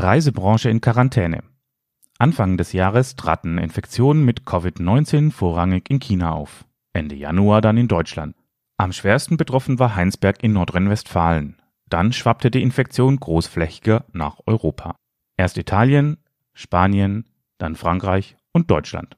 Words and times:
Reisebranche 0.00 0.70
in 0.70 0.80
Quarantäne. 0.80 1.42
Anfang 2.18 2.56
des 2.56 2.72
Jahres 2.72 3.16
traten 3.16 3.58
Infektionen 3.58 4.24
mit 4.24 4.42
Covid-19 4.42 5.32
vorrangig 5.32 5.90
in 5.90 5.98
China 5.98 6.32
auf, 6.32 6.64
Ende 6.92 7.16
Januar 7.16 7.60
dann 7.60 7.76
in 7.76 7.88
Deutschland. 7.88 8.36
Am 8.76 8.92
schwersten 8.92 9.36
betroffen 9.36 9.80
war 9.80 9.96
Heinsberg 9.96 10.42
in 10.44 10.52
Nordrhein-Westfalen. 10.52 11.56
Dann 11.88 12.12
schwappte 12.12 12.50
die 12.50 12.62
Infektion 12.62 13.18
großflächiger 13.18 14.04
nach 14.12 14.38
Europa. 14.46 14.94
Erst 15.36 15.58
Italien, 15.58 16.18
Spanien, 16.54 17.24
dann 17.58 17.74
Frankreich 17.74 18.36
und 18.52 18.70
Deutschland. 18.70 19.16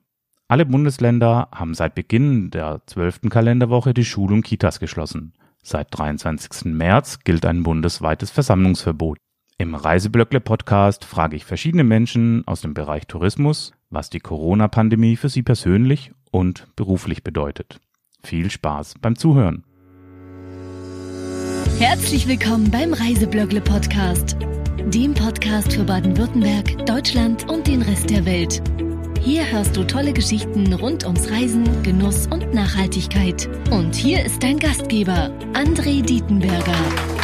Alle 0.49 0.65
Bundesländer 0.65 1.49
haben 1.53 1.75
seit 1.75 1.95
Beginn 1.95 2.51
der 2.51 2.83
zwölften 2.87 3.29
Kalenderwoche 3.29 3.93
die 3.93 4.05
Schul- 4.05 4.33
und 4.33 4.45
Kitas 4.45 4.81
geschlossen. 4.81 5.35
Seit 5.63 5.89
23. 5.91 6.73
März 6.73 7.21
gilt 7.21 7.45
ein 7.45 7.63
bundesweites 7.63 8.31
Versammlungsverbot. 8.31 9.19
Im 9.61 9.75
Reiseblöckle-Podcast 9.75 11.05
frage 11.05 11.37
ich 11.37 11.45
verschiedene 11.45 11.85
Menschen 11.85 12.49
aus 12.49 12.63
dem 12.63 12.73
Bereich 12.73 13.07
Tourismus, 13.07 13.73
was 13.91 14.09
die 14.09 14.19
Corona-Pandemie 14.19 15.17
für 15.17 15.29
sie 15.29 15.43
persönlich 15.43 16.13
und 16.31 16.67
beruflich 16.77 17.23
bedeutet. 17.23 17.79
Viel 18.25 18.51
Spaß 18.51 18.95
beim 19.03 19.17
Zuhören. 19.17 19.65
Herzlich 21.79 22.27
willkommen 22.27 22.71
beim 22.71 22.95
Reiseblöckle 22.95 23.61
Podcast, 23.61 24.35
dem 24.87 25.13
Podcast 25.13 25.75
für 25.75 25.85
Baden-Württemberg, 25.85 26.87
Deutschland 26.87 27.47
und 27.51 27.67
den 27.67 27.83
Rest 27.83 28.09
der 28.09 28.25
Welt. 28.25 28.63
Hier 29.21 29.45
hörst 29.53 29.77
du 29.77 29.85
tolle 29.85 30.15
Geschichten 30.15 30.73
rund 30.73 31.05
ums 31.05 31.31
Reisen, 31.31 31.83
Genuss 31.83 32.27
und 32.29 32.55
Nachhaltigkeit. 32.55 33.47
Und 33.71 33.95
hier 33.95 34.25
ist 34.25 34.43
dein 34.43 34.59
Gastgeber, 34.59 35.31
André 35.53 36.03
Dietenberger. 36.03 37.20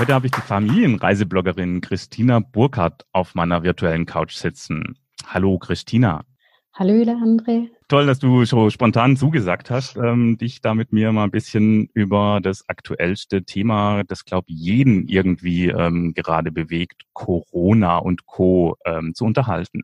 Heute 0.00 0.14
habe 0.14 0.28
ich 0.28 0.32
die 0.32 0.40
Familienreisebloggerin 0.40 1.82
Christina 1.82 2.38
Burkhardt 2.38 3.04
auf 3.12 3.34
meiner 3.34 3.62
virtuellen 3.64 4.06
Couch 4.06 4.32
sitzen. 4.32 4.96
Hallo 5.26 5.58
Christina. 5.58 6.24
Hallöle 6.72 7.12
André. 7.12 7.68
Toll, 7.88 8.06
dass 8.06 8.18
du 8.18 8.46
so 8.46 8.70
spontan 8.70 9.18
zugesagt 9.18 9.68
hast, 9.68 9.98
ähm, 9.98 10.38
dich 10.38 10.62
da 10.62 10.72
mit 10.72 10.94
mir 10.94 11.12
mal 11.12 11.24
ein 11.24 11.30
bisschen 11.30 11.90
über 11.92 12.40
das 12.42 12.66
aktuellste 12.66 13.44
Thema, 13.44 14.02
das 14.04 14.24
glaube 14.24 14.46
ich 14.48 14.58
jeden 14.58 15.06
irgendwie 15.06 15.68
ähm, 15.68 16.14
gerade 16.14 16.50
bewegt, 16.50 17.02
Corona 17.12 17.98
und 17.98 18.24
Co. 18.24 18.78
Ähm, 18.86 19.14
zu 19.14 19.26
unterhalten. 19.26 19.82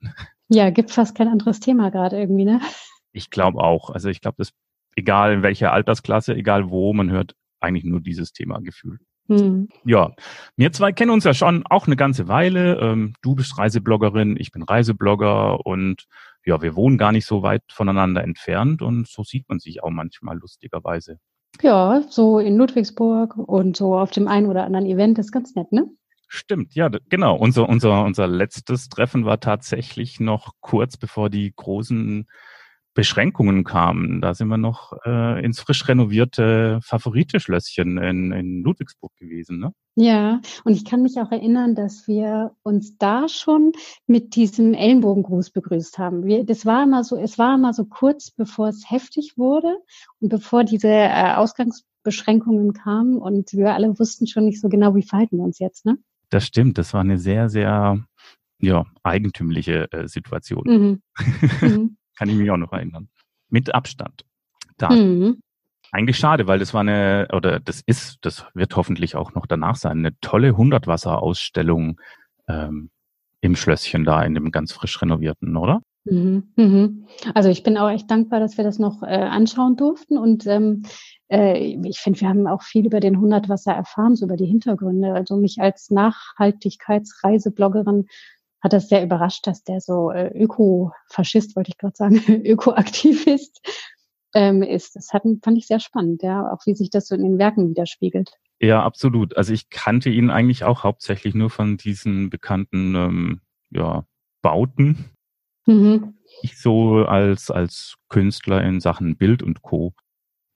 Ja, 0.49 0.71
gibt 0.71 0.93
fast 0.93 1.15
kein 1.15 1.29
anderes 1.29 1.61
Thema 1.61 1.91
gerade 1.91 2.19
irgendwie, 2.19 2.47
ne? 2.47 2.63
Ich 3.13 3.29
glaube 3.29 3.59
auch. 3.59 3.91
Also 3.91 4.09
ich 4.09 4.23
glaube, 4.23 4.37
das 4.39 4.53
egal 4.97 5.35
in 5.35 5.43
welcher 5.43 5.75
Altersklasse, 5.75 6.35
egal 6.35 6.71
wo, 6.71 6.95
man 6.95 7.11
hört 7.11 7.35
eigentlich 7.61 7.85
nur 7.85 8.01
dieses 8.01 8.33
Thema 8.33 8.61
gefühlt. 8.61 9.03
Hm. 9.29 9.69
Ja, 9.85 10.13
wir 10.57 10.73
zwei 10.73 10.93
kennen 10.93 11.11
uns 11.11 11.25
ja 11.25 11.35
schon 11.35 11.67
auch 11.67 11.87
eine 11.87 11.97
ganze 11.97 12.29
Weile. 12.29 12.79
Ähm, 12.81 13.15
du 13.23 13.35
bist 13.35 13.59
Reisebloggerin, 13.59 14.37
ich 14.39 14.53
bin 14.53 14.63
Reiseblogger 14.63 15.67
und 15.67 16.07
ja, 16.45 16.63
wir 16.63 16.77
wohnen 16.77 16.97
gar 16.97 17.13
nicht 17.13 17.27
so 17.27 17.43
weit 17.43 17.63
voneinander 17.71 18.23
entfernt 18.23 18.83
und 18.83 19.09
so 19.09 19.25
sieht 19.25 19.49
man 19.49 19.59
sich 19.59 19.83
auch 19.83 19.91
manchmal 19.91 20.39
lustigerweise. 20.39 21.19
Ja, 21.63 22.03
so 22.09 22.39
in 22.39 22.57
Ludwigsburg 22.57 23.37
und 23.37 23.77
so 23.77 23.99
auf 23.99 24.11
dem 24.11 24.29
einen 24.29 24.47
oder 24.47 24.65
anderen 24.65 24.87
Event 24.87 25.19
ist 25.19 25.33
ganz 25.33 25.55
nett, 25.55 25.73
ne? 25.73 25.91
Stimmt, 26.29 26.75
ja, 26.75 26.91
genau. 27.09 27.37
Unser, 27.37 27.69
unser, 27.69 28.05
unser 28.05 28.27
letztes 28.27 28.89
Treffen 28.89 29.25
war 29.25 29.41
tatsächlich 29.41 30.21
noch 30.21 30.53
kurz 30.61 30.97
bevor 30.97 31.31
die 31.31 31.53
großen 31.55 32.27
Beschränkungen 32.97 33.63
kamen. 33.63 34.23
Da 34.23 34.35
sind 34.35 34.49
wir 34.49 34.57
noch 34.57 34.95
äh, 35.05 35.45
ins 35.45 35.61
frisch 35.61 35.87
renovierte 35.87 36.81
Favorite-Schlösschen 36.83 37.99
in, 37.99 38.33
in 38.33 38.63
Ludwigsburg 38.63 39.15
gewesen. 39.17 39.59
Ne? 39.61 39.73
Ja, 39.97 40.41
und 40.65 40.73
ich 40.73 40.87
kann 40.87 41.03
mich 41.03 41.21
auch 41.21 41.31
erinnern, 41.31 41.75
dass 41.75 42.09
wir 42.09 42.57
uns 42.63 42.97
da 42.97 43.29
schon 43.29 43.73
mit 44.07 44.35
diesem 44.35 44.73
Ellenbogengruß 44.73 45.51
begrüßt 45.51 45.99
haben. 45.99 46.25
Wir, 46.25 46.45
das 46.45 46.65
war 46.65 46.83
immer 46.83 47.05
so, 47.05 47.19
es 47.19 47.39
war 47.39 47.55
immer 47.55 47.75
so 47.75 47.85
kurz, 47.85 48.31
bevor 48.31 48.69
es 48.69 48.91
heftig 48.91 49.35
wurde 49.37 49.77
und 50.21 50.31
bevor 50.31 50.65
diese 50.65 50.89
äh, 50.89 51.35
Ausgangsbeschränkungen 51.35 52.73
kamen 52.73 53.19
und 53.19 53.53
wir 53.53 53.75
alle 53.75 53.99
wussten 53.99 54.27
schon 54.27 54.47
nicht 54.47 54.61
so 54.61 54.71
genau, 54.71 54.95
wie 54.95 55.03
verhalten 55.03 55.37
wir 55.37 55.45
uns 55.45 55.59
jetzt. 55.59 55.85
Ne? 55.85 55.99
Das 56.31 56.47
stimmt. 56.47 56.79
Das 56.79 56.95
war 56.95 57.03
eine 57.03 57.19
sehr, 57.19 57.51
sehr 57.51 58.03
ja, 58.59 58.87
eigentümliche 59.03 59.93
äh, 59.93 60.09
Situation. 60.09 60.65
Mhm. 60.67 61.03
Mhm. 61.61 61.97
Kann 62.17 62.29
ich 62.29 62.37
mich 62.37 62.51
auch 62.51 62.57
noch 62.57 62.73
erinnern. 62.73 63.09
Mit 63.49 63.75
Abstand. 63.75 64.25
Da. 64.79 64.91
Mhm. 64.91 65.41
Eigentlich 65.93 66.19
schade, 66.19 66.47
weil 66.47 66.59
das 66.59 66.75
war 66.75 66.81
eine, 66.81 67.29
oder 67.33 67.61
das 67.61 67.83
ist, 67.87 68.19
das 68.23 68.45
wird 68.55 68.75
hoffentlich 68.77 69.15
auch 69.15 69.35
noch 69.35 69.47
danach 69.47 69.77
sein, 69.77 69.99
eine 69.99 70.19
tolle 70.21 70.57
Hundertwasser-Ausstellung 70.57 72.01
ähm, 72.49 72.91
im 73.41 73.55
Schlösschen 73.55 74.05
da, 74.05 74.23
in 74.23 74.35
dem 74.35 74.51
ganz 74.51 74.73
frisch 74.73 75.01
renovierten, 75.01 75.57
oder? 75.57 75.81
Mhm, 76.05 76.53
mhm. 76.57 77.07
Also 77.35 77.49
ich 77.49 77.63
bin 77.63 77.79
auch 77.79 77.91
echt 77.91 78.11
dankbar, 78.11 78.41
dass 78.41 78.57
wir 78.57 78.65
das 78.65 78.79
noch 78.79 79.03
äh, 79.03 79.07
anschauen 79.07 79.77
durften 79.77 80.19
und 80.19 80.47
ähm, 80.47 80.83
äh, 81.29 81.59
ich 81.59 81.99
finde, 81.99 82.21
wir 82.21 82.29
haben 82.29 82.47
auch 82.47 82.63
viel 82.63 82.87
über 82.87 83.01
den 83.01 83.21
Hundertwasser 83.21 83.73
erfahren, 83.73 84.15
so 84.15 84.27
über 84.27 84.37
die 84.37 84.47
Hintergründe. 84.47 85.15
Also 85.15 85.37
mich 85.37 85.61
als 85.61 85.91
Nachhaltigkeitsreisebloggerin 85.91 88.07
hat 88.67 88.73
das 88.73 88.89
sehr 88.89 89.03
überrascht, 89.05 89.47
dass 89.47 89.63
der 89.63 89.81
so 89.81 90.11
äh, 90.11 90.29
Öko-Faschist, 90.37 91.55
wollte 91.55 91.71
ich 91.71 91.79
gerade 91.79 91.97
sagen, 91.97 92.17
Öko-Aktivist 92.45 93.61
ähm, 94.35 94.63
ist. 94.63 94.97
Das 94.97 95.13
hat, 95.13 95.23
fand 95.43 95.57
ich 95.57 95.69
sehr 95.69 95.79
spannend, 95.79 96.23
ja, 96.23 96.53
auch 96.53 96.67
wie 96.67 96.75
sich 96.75 96.91
das 96.91 97.07
so 97.07 97.15
in 97.15 97.23
den 97.23 97.39
Werken 97.39 97.71
widerspiegelt. 97.71 98.33
Ja, 98.59 98.83
absolut. 98.83 99.37
Also 99.37 99.53
ich 99.53 99.71
kannte 99.71 100.11
ihn 100.11 100.31
eigentlich 100.31 100.65
auch 100.65 100.83
hauptsächlich 100.83 101.35
nur 101.35 101.49
von 101.49 101.77
diesen 101.77 102.29
bekannten 102.29 102.95
ähm, 102.97 103.41
ja, 103.71 104.05
Bauten. 104.43 105.11
Mhm. 105.67 106.15
Ich 106.43 106.61
so 106.61 107.05
als, 107.05 107.53
als 107.53 107.97
Künstler 108.09 108.63
in 108.65 108.81
Sachen 108.81 109.17
Bild 109.17 109.45
und 109.45 109.63
Co. 109.63 109.95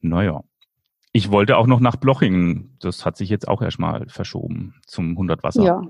Naja. 0.00 0.42
Ich 1.12 1.30
wollte 1.30 1.56
auch 1.56 1.66
noch 1.66 1.80
nach 1.80 1.96
Blochingen. 1.96 2.76
Das 2.80 3.04
hat 3.04 3.16
sich 3.16 3.28
jetzt 3.28 3.46
auch 3.46 3.62
erstmal 3.62 4.08
verschoben 4.08 4.74
zum 4.86 5.10
100 5.10 5.42
Wasser. 5.42 5.64
Ja, 5.64 5.82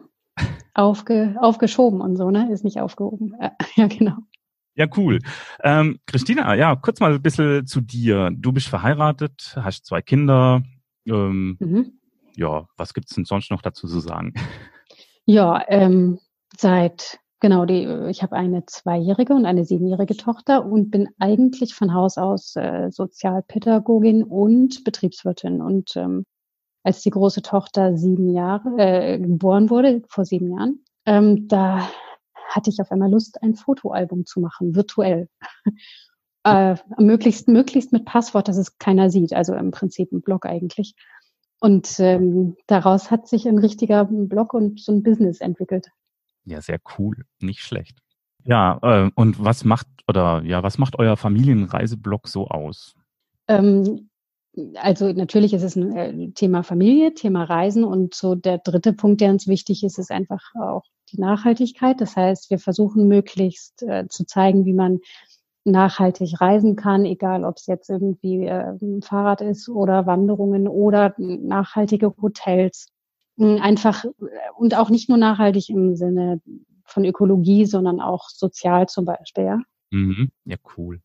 Aufge, 0.74 1.36
aufgeschoben 1.41 2.00
und 2.00 2.16
so, 2.16 2.30
ne? 2.30 2.50
Ist 2.52 2.64
nicht 2.64 2.80
aufgehoben. 2.80 3.34
Ja, 3.76 3.86
genau. 3.86 4.16
Ja, 4.74 4.86
cool. 4.96 5.18
Ähm, 5.62 5.98
Christina, 6.06 6.54
ja, 6.54 6.74
kurz 6.76 7.00
mal 7.00 7.12
ein 7.12 7.22
bisschen 7.22 7.66
zu 7.66 7.80
dir. 7.80 8.30
Du 8.32 8.52
bist 8.52 8.68
verheiratet, 8.68 9.54
hast 9.56 9.84
zwei 9.86 10.00
Kinder. 10.00 10.62
Ähm, 11.06 11.56
mhm. 11.60 11.92
Ja, 12.36 12.66
was 12.76 12.94
gibt's 12.94 13.14
denn 13.14 13.24
sonst 13.24 13.50
noch 13.50 13.62
dazu 13.62 13.86
zu 13.86 14.00
sagen? 14.00 14.34
Ja, 15.26 15.62
ähm, 15.68 16.18
seit 16.56 17.20
genau 17.41 17.64
die, 17.64 17.84
ich 18.08 18.22
habe 18.22 18.34
eine 18.34 18.66
zweijährige 18.66 19.34
und 19.34 19.47
eine 19.47 19.64
siebenjährige 19.64 20.16
Tochter 20.16 20.64
und 20.64 20.91
bin 20.91 21.08
eigentlich 21.20 21.74
von 21.74 21.94
Haus 21.94 22.18
aus 22.18 22.56
äh, 22.56 22.91
Sozialpädagogin 22.91 24.24
und 24.24 24.82
Betriebswirtin 24.82 25.60
und 25.60 25.94
ähm, 25.94 26.24
als 26.82 27.02
die 27.02 27.10
große 27.10 27.42
Tochter 27.42 27.96
sieben 27.96 28.30
Jahre 28.30 28.74
äh, 28.78 29.18
geboren 29.18 29.70
wurde, 29.70 30.02
vor 30.08 30.24
sieben 30.24 30.50
Jahren, 30.56 30.84
ähm, 31.06 31.48
da 31.48 31.88
hatte 32.48 32.70
ich 32.70 32.80
auf 32.80 32.91
einmal 32.91 33.10
Lust, 33.10 33.42
ein 33.42 33.54
Fotoalbum 33.54 34.26
zu 34.26 34.41
machen, 34.41 34.74
virtuell. 34.74 35.28
äh, 36.44 36.76
möglichst, 36.98 37.48
möglichst 37.48 37.92
mit 37.92 38.04
Passwort, 38.04 38.48
dass 38.48 38.56
es 38.56 38.78
keiner 38.78 39.10
sieht, 39.10 39.32
also 39.32 39.54
im 39.54 39.70
Prinzip 39.70 40.12
ein 40.12 40.22
Blog 40.22 40.46
eigentlich. 40.46 40.94
Und 41.60 42.00
ähm, 42.00 42.56
daraus 42.66 43.10
hat 43.10 43.28
sich 43.28 43.47
ein 43.47 43.58
richtiger 43.58 44.06
Blog 44.06 44.54
und 44.54 44.80
so 44.80 44.92
ein 44.92 45.02
Business 45.02 45.41
entwickelt. 45.41 45.91
Ja, 46.44 46.62
sehr 46.62 46.80
cool, 46.98 47.24
nicht 47.38 47.60
schlecht. 47.60 47.98
Ja, 48.44 48.78
äh, 48.82 49.10
und 49.14 49.44
was 49.44 49.64
macht 49.64 49.86
oder 50.08 50.42
ja, 50.44 50.62
was 50.62 50.78
macht 50.78 50.98
euer 50.98 51.18
Familienreiseblog 51.18 52.28
so 52.28 52.48
aus? 52.48 52.94
Ähm, 53.47 54.09
also 54.75 55.12
natürlich 55.12 55.53
ist 55.55 55.62
es 55.62 55.77
ein 55.77 55.97
äh, 55.97 56.31
Thema 56.33 56.62
Familie, 56.62 57.15
Thema 57.15 57.44
Reisen 57.44 57.84
und 57.84 58.15
so 58.15 58.34
der 58.34 58.59
dritte 58.59 58.92
Punkt, 58.92 59.21
der 59.21 59.30
uns 59.30 59.47
wichtig 59.47 59.84
ist, 59.84 59.98
ist 59.98 60.10
einfach 60.10 60.42
auch 60.60 60.84
die 61.13 61.21
Nachhaltigkeit. 61.21 62.01
Das 62.01 62.16
heißt, 62.16 62.51
wir 62.51 62.59
versuchen 62.59 63.07
möglichst 63.07 63.83
äh, 63.83 64.07
zu 64.09 64.24
zeigen, 64.27 64.65
wie 64.65 64.72
man 64.72 64.98
nachhaltig 65.65 66.41
reisen 66.41 66.74
kann, 66.74 67.04
egal 67.04 67.45
ob 67.45 67.57
es 67.57 67.66
jetzt 67.66 67.91
irgendwie 67.91 68.47
äh, 68.47 68.74
Fahrrad 69.03 69.41
ist 69.41 69.69
oder 69.69 70.07
Wanderungen 70.07 70.69
oder 70.69 71.15
nachhaltige 71.19 72.15
Hotels. 72.21 72.89
Hm, 73.36 73.59
einfach 73.60 74.04
äh, 74.04 74.09
und 74.57 74.74
auch 74.74 74.91
nicht 74.91 75.09
nur 75.09 75.19
nachhaltig 75.19 75.69
im 75.69 75.97
Sinne 75.97 76.41
von 76.84 77.04
Ökologie, 77.04 77.66
sondern 77.66 78.01
auch 78.01 78.28
sozial 78.28 78.89
zum 78.89 79.04
Beispiel. 79.04 79.45
Ja, 79.45 79.59
mhm. 79.91 80.30
ja 80.45 80.57
cool. 80.77 81.01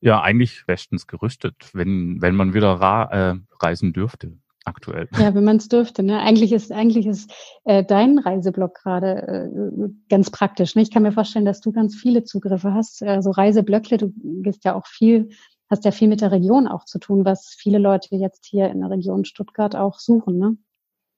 Ja, 0.00 0.20
eigentlich 0.20 0.64
bestens 0.66 1.06
gerüstet, 1.06 1.54
wenn, 1.72 2.20
wenn 2.20 2.34
man 2.34 2.54
wieder 2.54 2.80
äh, 3.10 3.34
reisen 3.60 3.92
dürfte 3.92 4.32
aktuell. 4.64 5.08
Ja, 5.16 5.32
wenn 5.32 5.44
man 5.44 5.58
es 5.58 5.68
dürfte. 5.68 6.02
Ne? 6.02 6.20
Eigentlich 6.20 6.52
ist, 6.52 6.72
eigentlich 6.72 7.06
ist 7.06 7.32
äh, 7.64 7.84
dein 7.84 8.18
Reiseblock 8.18 8.74
gerade 8.74 9.22
äh, 9.22 9.88
ganz 10.08 10.30
praktisch. 10.30 10.74
Ne? 10.74 10.82
Ich 10.82 10.90
kann 10.90 11.04
mir 11.04 11.12
vorstellen, 11.12 11.44
dass 11.44 11.60
du 11.60 11.70
ganz 11.70 11.94
viele 11.94 12.24
Zugriffe 12.24 12.74
hast. 12.74 13.02
Also 13.02 13.30
Reiseblöckle, 13.30 13.96
du 13.96 14.12
gehst 14.42 14.64
ja 14.64 14.74
auch 14.74 14.86
viel 14.86 15.30
hast 15.68 15.84
ja 15.84 15.90
viel 15.90 16.08
mit 16.08 16.20
der 16.20 16.32
Region 16.32 16.68
auch 16.68 16.84
zu 16.84 16.98
tun, 16.98 17.24
was 17.24 17.54
viele 17.58 17.78
Leute 17.78 18.14
jetzt 18.16 18.46
hier 18.46 18.70
in 18.70 18.80
der 18.80 18.90
Region 18.90 19.24
Stuttgart 19.24 19.74
auch 19.74 19.98
suchen, 19.98 20.38
ne? 20.38 20.56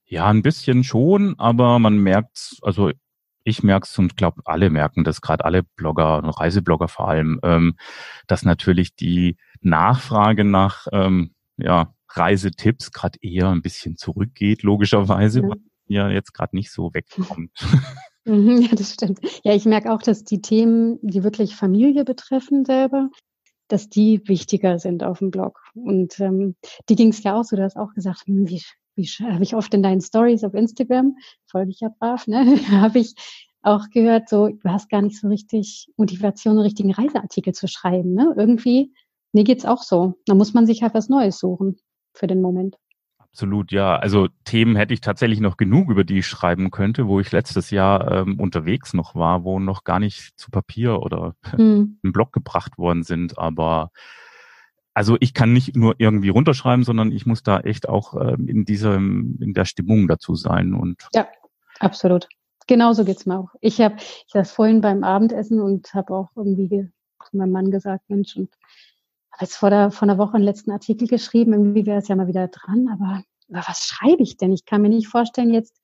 Ja, 0.07 0.27
ein 0.29 0.43
bisschen 0.43 0.85
schon, 0.85 1.35
aber 1.39 1.79
man 1.79 1.99
merkt, 1.99 2.57
also 2.63 2.91
ich 3.49 3.63
merke 3.63 3.87
es 3.91 3.99
und 3.99 4.17
glaube, 4.17 4.43
alle 4.45 4.71
merken 4.71 5.05
das, 5.05 5.21
gerade 5.21 5.45
alle 5.45 5.63
Blogger 5.63 6.19
und 6.19 6.31
Reiseblogger 6.31 6.89
vor 6.89 7.09
allem, 7.09 7.41
ähm, 7.43 7.77
dass 8.27 8.45
natürlich 8.45 8.95
die 8.95 9.37
Nachfrage 9.61 10.45
nach 10.45 10.87
ähm, 10.93 11.35
ja, 11.57 11.95
Reisetipps 12.11 12.93
gerade 12.93 13.19
eher 13.21 13.49
ein 13.49 13.63
bisschen 13.63 13.97
zurückgeht, 13.97 14.63
logischerweise, 14.63 15.41
ja. 15.41 15.49
weil 15.49 15.59
ja 15.87 16.09
jetzt 16.11 16.35
gerade 16.35 16.55
nicht 16.55 16.71
so 16.71 16.93
wegkommt. 16.93 17.53
Mhm, 18.29 18.61
ja, 18.63 18.77
das 18.77 18.93
stimmt. 18.93 19.21
Ja, 19.43 19.55
ich 19.55 19.65
merke 19.65 19.91
auch, 19.91 20.03
dass 20.03 20.23
die 20.23 20.43
Themen, 20.43 20.99
die 21.03 21.25
wirklich 21.25 21.57
Familie 21.57 22.05
betreffen 22.05 22.65
selber, 22.67 23.09
dass 23.69 23.89
die 23.89 24.21
wichtiger 24.27 24.79
sind 24.79 25.03
auf 25.03 25.19
dem 25.19 25.31
Blog. 25.31 25.61
Und 25.75 26.21
ähm, 26.21 26.55
die 26.89 26.95
ging 26.95 27.09
es 27.09 27.23
ja 27.23 27.35
auch 27.35 27.45
so, 27.45 27.57
du 27.57 27.63
hast 27.63 27.77
auch 27.77 27.95
gesagt, 27.95 28.27
hm, 28.27 28.49
wie 28.49 28.63
habe 29.21 29.43
ich 29.43 29.55
oft 29.55 29.73
in 29.75 29.83
deinen 29.83 30.01
Stories 30.01 30.45
auf 30.45 30.55
Instagram, 30.55 31.17
folge 31.47 31.71
ich 31.71 31.81
ja 31.81 31.89
brav, 31.99 32.27
ne, 32.27 32.45
habe 32.71 32.99
ich 32.99 33.15
auch 33.63 33.91
gehört, 33.91 34.29
so, 34.29 34.49
du 34.49 34.69
hast 34.71 34.89
gar 34.89 35.03
nicht 35.03 35.19
so 35.19 35.29
richtig 35.29 35.89
Motivation, 35.97 36.53
einen 36.53 36.63
richtigen 36.63 36.93
Reiseartikel 36.93 37.53
zu 37.53 37.67
schreiben. 37.67 38.15
Ne? 38.15 38.35
Irgendwie, 38.37 38.93
mir 39.33 39.45
geht's 39.45 39.65
auch 39.65 39.83
so. 39.83 40.15
Da 40.27 40.35
muss 40.35 40.55
man 40.55 40.67
sich 40.67 40.83
halt 40.83 40.95
was 40.95 41.09
Neues 41.09 41.39
suchen 41.39 41.77
für 42.15 42.27
den 42.27 42.41
Moment. 42.41 42.77
Absolut, 43.19 43.73
ja. 43.73 43.97
Also 43.97 44.29
Themen 44.45 44.75
hätte 44.75 44.95
ich 44.95 45.01
tatsächlich 45.01 45.41
noch 45.41 45.57
genug, 45.57 45.91
über 45.91 46.03
die 46.03 46.19
ich 46.19 46.27
schreiben 46.27 46.71
könnte, 46.71 47.07
wo 47.07 47.21
ich 47.21 47.31
letztes 47.31 47.71
Jahr 47.71 48.11
ähm, 48.11 48.41
unterwegs 48.41 48.95
noch 48.95 49.15
war, 49.15 49.45
wo 49.45 49.61
noch 49.61 49.85
gar 49.85 50.01
nicht 50.01 50.33
zu 50.37 50.51
Papier 50.51 51.01
oder 51.01 51.35
hm. 51.51 51.99
im 52.03 52.13
Blog 52.13 52.33
gebracht 52.33 52.79
worden 52.79 53.03
sind. 53.03 53.39
Aber 53.39 53.91
also 54.95 55.17
ich 55.21 55.35
kann 55.35 55.53
nicht 55.53 55.77
nur 55.77 55.95
irgendwie 55.99 56.29
runterschreiben, 56.29 56.85
sondern 56.85 57.13
ich 57.13 57.27
muss 57.27 57.43
da 57.43 57.61
echt 57.61 57.89
auch 57.89 58.15
ähm, 58.15 58.49
in 58.49 58.65
diesem, 58.65 59.39
in 59.41 59.55
der 59.55 59.65
Stimmung 59.65 60.09
dazu 60.09 60.35
sein. 60.35 60.75
Und 60.75 61.07
ja, 61.15 61.29
absolut. 61.79 62.29
Genauso 62.67 63.05
geht's 63.05 63.25
mir 63.25 63.39
auch. 63.39 63.51
Ich 63.61 63.81
habe, 63.81 63.97
ich 63.99 64.27
saß 64.29 64.53
vorhin 64.53 64.81
beim 64.81 65.05
Abendessen 65.05 65.61
und 65.61 65.95
habe 65.95 66.15
auch 66.15 66.31
irgendwie 66.37 66.91
zu 67.31 67.37
meinem 67.37 67.53
Mann 67.53 67.71
gesagt, 67.71 68.05
Mensch, 68.09 68.37
und 68.37 68.51
habe 69.33 69.45
jetzt 69.45 69.57
vor 69.57 69.71
der, 69.71 69.91
vor 69.91 70.09
einer 70.09 70.19
Woche 70.19 70.35
einen 70.35 70.45
letzten 70.45 70.71
Artikel 70.71 71.09
geschrieben, 71.09 71.53
irgendwie 71.53 71.87
wäre 71.87 71.99
es 71.99 72.09
ja 72.09 72.17
mal 72.17 72.29
wieder 72.29 72.49
dran, 72.49 72.89
aber 72.93 73.23
über 73.49 73.63
was 73.67 73.85
schreibe 73.85 74.23
ich 74.23 74.37
denn? 74.37 74.53
Ich 74.53 74.65
kann 74.65 74.83
mir 74.83 74.89
nicht 74.91 75.09
vorstellen, 75.09 75.55
jetzt 75.55 75.81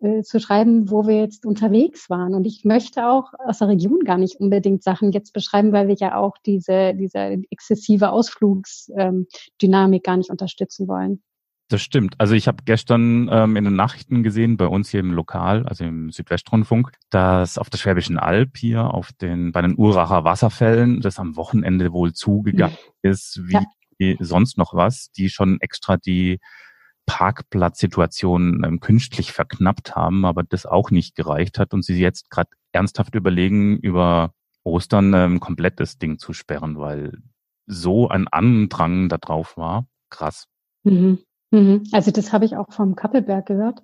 äh, 0.00 0.22
zu 0.22 0.40
schreiben, 0.40 0.90
wo 0.90 1.06
wir 1.06 1.18
jetzt 1.18 1.46
unterwegs 1.46 2.10
waren. 2.10 2.34
Und 2.34 2.46
ich 2.46 2.64
möchte 2.64 3.08
auch 3.08 3.32
aus 3.38 3.58
der 3.58 3.68
Region 3.68 4.00
gar 4.04 4.18
nicht 4.18 4.36
unbedingt 4.38 4.82
Sachen 4.82 5.12
jetzt 5.12 5.32
beschreiben, 5.32 5.72
weil 5.72 5.88
wir 5.88 5.96
ja 5.96 6.16
auch 6.16 6.34
diese, 6.44 6.94
diese 6.94 7.38
exzessive 7.50 8.10
Ausflugsdynamik 8.10 10.04
gar 10.04 10.16
nicht 10.16 10.30
unterstützen 10.30 10.86
wollen. 10.86 11.22
Das 11.68 11.82
stimmt. 11.82 12.14
Also 12.18 12.34
ich 12.34 12.46
habe 12.46 12.62
gestern 12.64 13.28
ähm, 13.32 13.56
in 13.56 13.64
den 13.64 13.74
Nachrichten 13.74 14.22
gesehen, 14.22 14.56
bei 14.56 14.68
uns 14.68 14.90
hier 14.90 15.00
im 15.00 15.12
Lokal, 15.12 15.66
also 15.66 15.84
im 15.84 16.10
Südwestrundfunk, 16.10 16.92
dass 17.10 17.58
auf 17.58 17.70
der 17.70 17.78
Schwäbischen 17.78 18.18
Alb 18.18 18.56
hier 18.56 18.94
auf 18.94 19.12
den 19.12 19.50
bei 19.50 19.62
den 19.62 19.76
Uracher 19.76 20.22
Wasserfällen 20.22 21.00
das 21.00 21.18
am 21.18 21.34
Wochenende 21.36 21.92
wohl 21.92 22.12
zugegangen 22.12 22.76
ist, 23.02 23.40
wie 23.46 23.58
ja. 23.98 24.14
sonst 24.20 24.58
noch 24.58 24.74
was, 24.74 25.10
die 25.10 25.28
schon 25.28 25.60
extra 25.60 25.96
die 25.96 26.38
Parkplatzsituation 27.06 28.62
ähm, 28.64 28.80
künstlich 28.80 29.32
verknappt 29.32 29.96
haben, 29.96 30.24
aber 30.24 30.42
das 30.42 30.66
auch 30.66 30.90
nicht 30.90 31.14
gereicht 31.14 31.58
hat 31.58 31.72
und 31.72 31.84
sie 31.84 31.98
jetzt 31.98 32.30
gerade 32.30 32.50
ernsthaft 32.72 33.14
überlegen, 33.14 33.78
über 33.78 34.32
Ostern 34.64 35.14
ähm, 35.14 35.40
komplett 35.40 35.80
das 35.80 35.98
Ding 35.98 36.18
zu 36.18 36.32
sperren, 36.32 36.78
weil 36.78 37.12
so 37.66 38.08
ein 38.08 38.28
Andrang 38.28 39.08
da 39.08 39.18
drauf 39.18 39.56
war. 39.56 39.86
Krass. 40.10 40.46
Mhm. 40.82 41.18
Mhm. 41.50 41.84
Also 41.92 42.10
das 42.10 42.32
habe 42.32 42.44
ich 42.44 42.56
auch 42.56 42.72
vom 42.72 42.96
Kappelberg 42.96 43.46
gehört, 43.46 43.82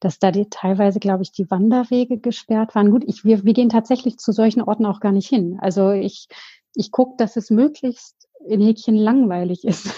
dass 0.00 0.18
da 0.18 0.30
die 0.30 0.48
teilweise, 0.48 1.00
glaube 1.00 1.22
ich, 1.22 1.32
die 1.32 1.50
Wanderwege 1.50 2.18
gesperrt 2.18 2.74
waren. 2.74 2.90
Gut, 2.90 3.04
ich, 3.06 3.24
wir, 3.24 3.44
wir 3.44 3.52
gehen 3.52 3.68
tatsächlich 3.68 4.18
zu 4.18 4.32
solchen 4.32 4.62
Orten 4.62 4.86
auch 4.86 5.00
gar 5.00 5.12
nicht 5.12 5.28
hin. 5.28 5.58
Also 5.60 5.90
ich, 5.92 6.28
ich 6.74 6.90
gucke, 6.90 7.14
dass 7.18 7.36
es 7.36 7.50
möglichst 7.50 8.28
in 8.46 8.60
Häkchen 8.60 8.96
langweilig 8.96 9.64
ist, 9.64 9.90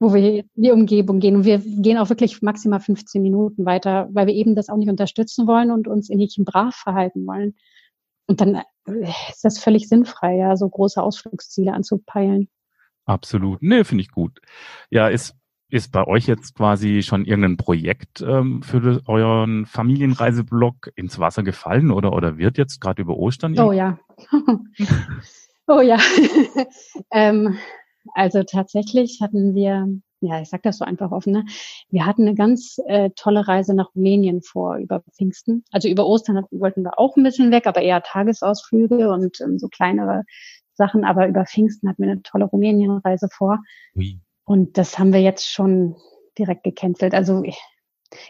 wo 0.00 0.14
wir 0.14 0.38
in 0.38 0.48
die 0.56 0.72
Umgebung 0.72 1.20
gehen. 1.20 1.36
Und 1.36 1.44
wir 1.44 1.58
gehen 1.58 1.98
auch 1.98 2.08
wirklich 2.08 2.40
maximal 2.42 2.80
15 2.80 3.20
Minuten 3.22 3.66
weiter, 3.66 4.08
weil 4.12 4.26
wir 4.26 4.34
eben 4.34 4.56
das 4.56 4.70
auch 4.70 4.76
nicht 4.76 4.88
unterstützen 4.88 5.46
wollen 5.46 5.70
und 5.70 5.86
uns 5.86 6.08
in 6.08 6.18
Häkchen 6.18 6.44
brav 6.44 6.74
verhalten 6.74 7.26
wollen. 7.26 7.54
Und 8.26 8.40
dann 8.40 8.54
äh, 8.54 9.10
ist 9.28 9.44
das 9.44 9.58
völlig 9.58 9.88
sinnfrei, 9.88 10.36
ja, 10.36 10.56
so 10.56 10.68
große 10.68 11.02
Ausflugsziele 11.02 11.74
anzupeilen. 11.74 12.48
Absolut. 13.04 13.62
Nee, 13.62 13.84
finde 13.84 14.02
ich 14.02 14.10
gut. 14.10 14.40
Ja, 14.90 15.08
ist 15.08 15.36
ist 15.72 15.92
bei 15.92 16.04
euch 16.04 16.26
jetzt 16.26 16.56
quasi 16.56 17.02
schon 17.02 17.24
irgendein 17.24 17.56
Projekt 17.56 18.22
ähm, 18.22 18.60
für 18.62 19.02
euren 19.06 19.66
Familienreiseblog 19.66 20.90
ins 20.96 21.20
Wasser 21.20 21.44
gefallen 21.44 21.92
oder, 21.92 22.12
oder 22.12 22.38
wird 22.38 22.58
jetzt 22.58 22.80
gerade 22.80 23.02
über 23.02 23.16
Ostern? 23.16 23.56
Oh 23.56 23.70
ja. 23.70 23.96
oh 25.68 25.80
ja. 25.80 25.98
ähm, 27.12 27.56
also 28.14 28.42
tatsächlich 28.42 29.20
hatten 29.20 29.54
wir, 29.54 29.88
ja, 30.20 30.40
ich 30.40 30.48
sag 30.48 30.62
das 30.62 30.78
so 30.78 30.84
einfach 30.84 31.12
offen, 31.12 31.32
ne? 31.32 31.44
wir 31.90 32.06
hatten 32.06 32.22
eine 32.22 32.34
ganz 32.34 32.78
äh, 32.86 33.10
tolle 33.16 33.46
Reise 33.46 33.74
nach 33.74 33.94
Rumänien 33.94 34.42
vor 34.42 34.76
über 34.76 35.02
Pfingsten. 35.16 35.64
Also 35.70 35.88
über 35.88 36.06
Ostern 36.06 36.44
wollten 36.50 36.82
wir 36.82 36.98
auch 36.98 37.16
ein 37.16 37.22
bisschen 37.22 37.50
weg, 37.50 37.66
aber 37.66 37.82
eher 37.82 38.02
Tagesausflüge 38.02 39.10
und 39.10 39.40
ähm, 39.40 39.58
so 39.58 39.68
kleinere 39.68 40.24
Sachen. 40.74 41.04
Aber 41.04 41.28
über 41.28 41.44
Pfingsten 41.46 41.88
hatten 41.88 42.02
wir 42.02 42.10
eine 42.10 42.22
tolle 42.22 42.46
Rumänienreise 42.46 43.28
vor. 43.30 43.58
Wie? 43.94 44.20
Und 44.44 44.78
das 44.78 44.98
haben 44.98 45.12
wir 45.12 45.20
jetzt 45.20 45.48
schon 45.48 45.96
direkt 46.36 46.64
gecancelt. 46.64 47.14
Also 47.14 47.42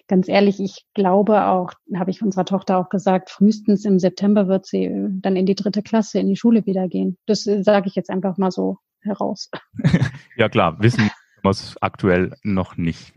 ganz 0.09 0.29
ehrlich, 0.29 0.61
ich 0.61 0.85
glaube 0.95 1.47
auch, 1.47 1.73
habe 1.95 2.11
ich 2.11 2.23
unserer 2.23 2.45
Tochter 2.45 2.79
auch 2.79 2.89
gesagt, 2.89 3.31
frühestens 3.31 3.85
im 3.85 3.99
September 3.99 4.49
wird 4.49 4.67
sie 4.67 4.85
äh, 4.85 5.09
dann 5.11 5.37
in 5.37 5.47
die 5.47 5.55
dritte 5.55 5.83
Klasse 5.83 6.19
in 6.19 6.29
die 6.29 6.37
Schule 6.37 6.67
wieder 6.67 6.89
gehen. 6.89 7.17
Das 7.27 7.47
äh, 7.47 7.63
sage 7.63 7.89
ich 7.89 7.95
jetzt 7.95 8.11
einfach 8.11 8.37
mal 8.37 8.51
so 8.51 8.79
heraus. 9.03 9.51
ja 10.37 10.49
klar, 10.49 10.81
wissen 10.81 11.11
wir 11.43 11.51
es 11.51 11.77
aktuell 11.81 12.35
noch 12.43 12.77
nicht. 12.77 13.13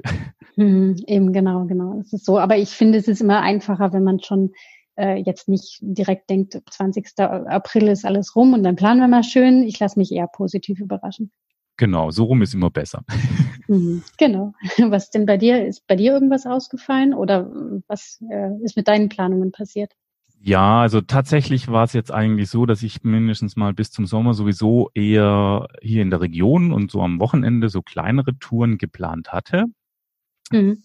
Hm, 0.55 0.95
eben 1.07 1.33
genau, 1.33 1.65
genau. 1.65 1.95
Das 1.97 2.13
ist 2.13 2.25
so. 2.25 2.39
Aber 2.39 2.57
ich 2.57 2.69
finde, 2.69 2.97
es 2.97 3.07
ist 3.07 3.21
immer 3.21 3.41
einfacher, 3.41 3.91
wenn 3.93 4.03
man 4.03 4.19
schon 4.19 4.53
äh, 4.95 5.15
jetzt 5.15 5.49
nicht 5.49 5.79
direkt 5.81 6.29
denkt, 6.29 6.61
20. 6.69 7.19
April 7.19 7.87
ist 7.87 8.05
alles 8.05 8.35
rum 8.35 8.53
und 8.53 8.63
dann 8.63 8.75
planen 8.75 9.01
wir 9.01 9.07
mal 9.07 9.23
schön. 9.23 9.63
Ich 9.63 9.79
lasse 9.79 9.97
mich 9.99 10.11
eher 10.11 10.27
positiv 10.27 10.79
überraschen. 10.79 11.31
Genau, 11.77 12.11
so 12.11 12.25
rum 12.25 12.41
ist 12.41 12.53
immer 12.53 12.69
besser. 12.69 13.03
Mhm, 13.69 14.03
genau. 14.17 14.51
Was 14.89 15.09
denn 15.09 15.25
bei 15.25 15.37
dir? 15.37 15.65
Ist 15.65 15.87
bei 15.87 15.95
dir 15.95 16.11
irgendwas 16.11 16.45
ausgefallen 16.45 17.13
oder 17.13 17.49
was 17.87 18.21
äh, 18.29 18.61
ist 18.61 18.75
mit 18.75 18.89
deinen 18.89 19.07
Planungen 19.07 19.53
passiert? 19.53 19.93
Ja, 20.45 20.81
also 20.81 20.99
tatsächlich 20.99 21.69
war 21.69 21.85
es 21.85 21.93
jetzt 21.93 22.11
eigentlich 22.11 22.49
so, 22.49 22.65
dass 22.65 22.83
ich 22.83 23.01
mindestens 23.03 23.55
mal 23.55 23.73
bis 23.73 23.91
zum 23.91 24.05
Sommer 24.05 24.33
sowieso 24.33 24.91
eher 24.93 25.69
hier 25.81 26.01
in 26.01 26.09
der 26.09 26.19
Region 26.19 26.73
und 26.73 26.91
so 26.91 27.01
am 27.01 27.21
Wochenende 27.21 27.69
so 27.69 27.81
kleinere 27.81 28.37
Touren 28.39 28.77
geplant 28.77 29.31
hatte. 29.31 29.67
Mhm. 30.51 30.83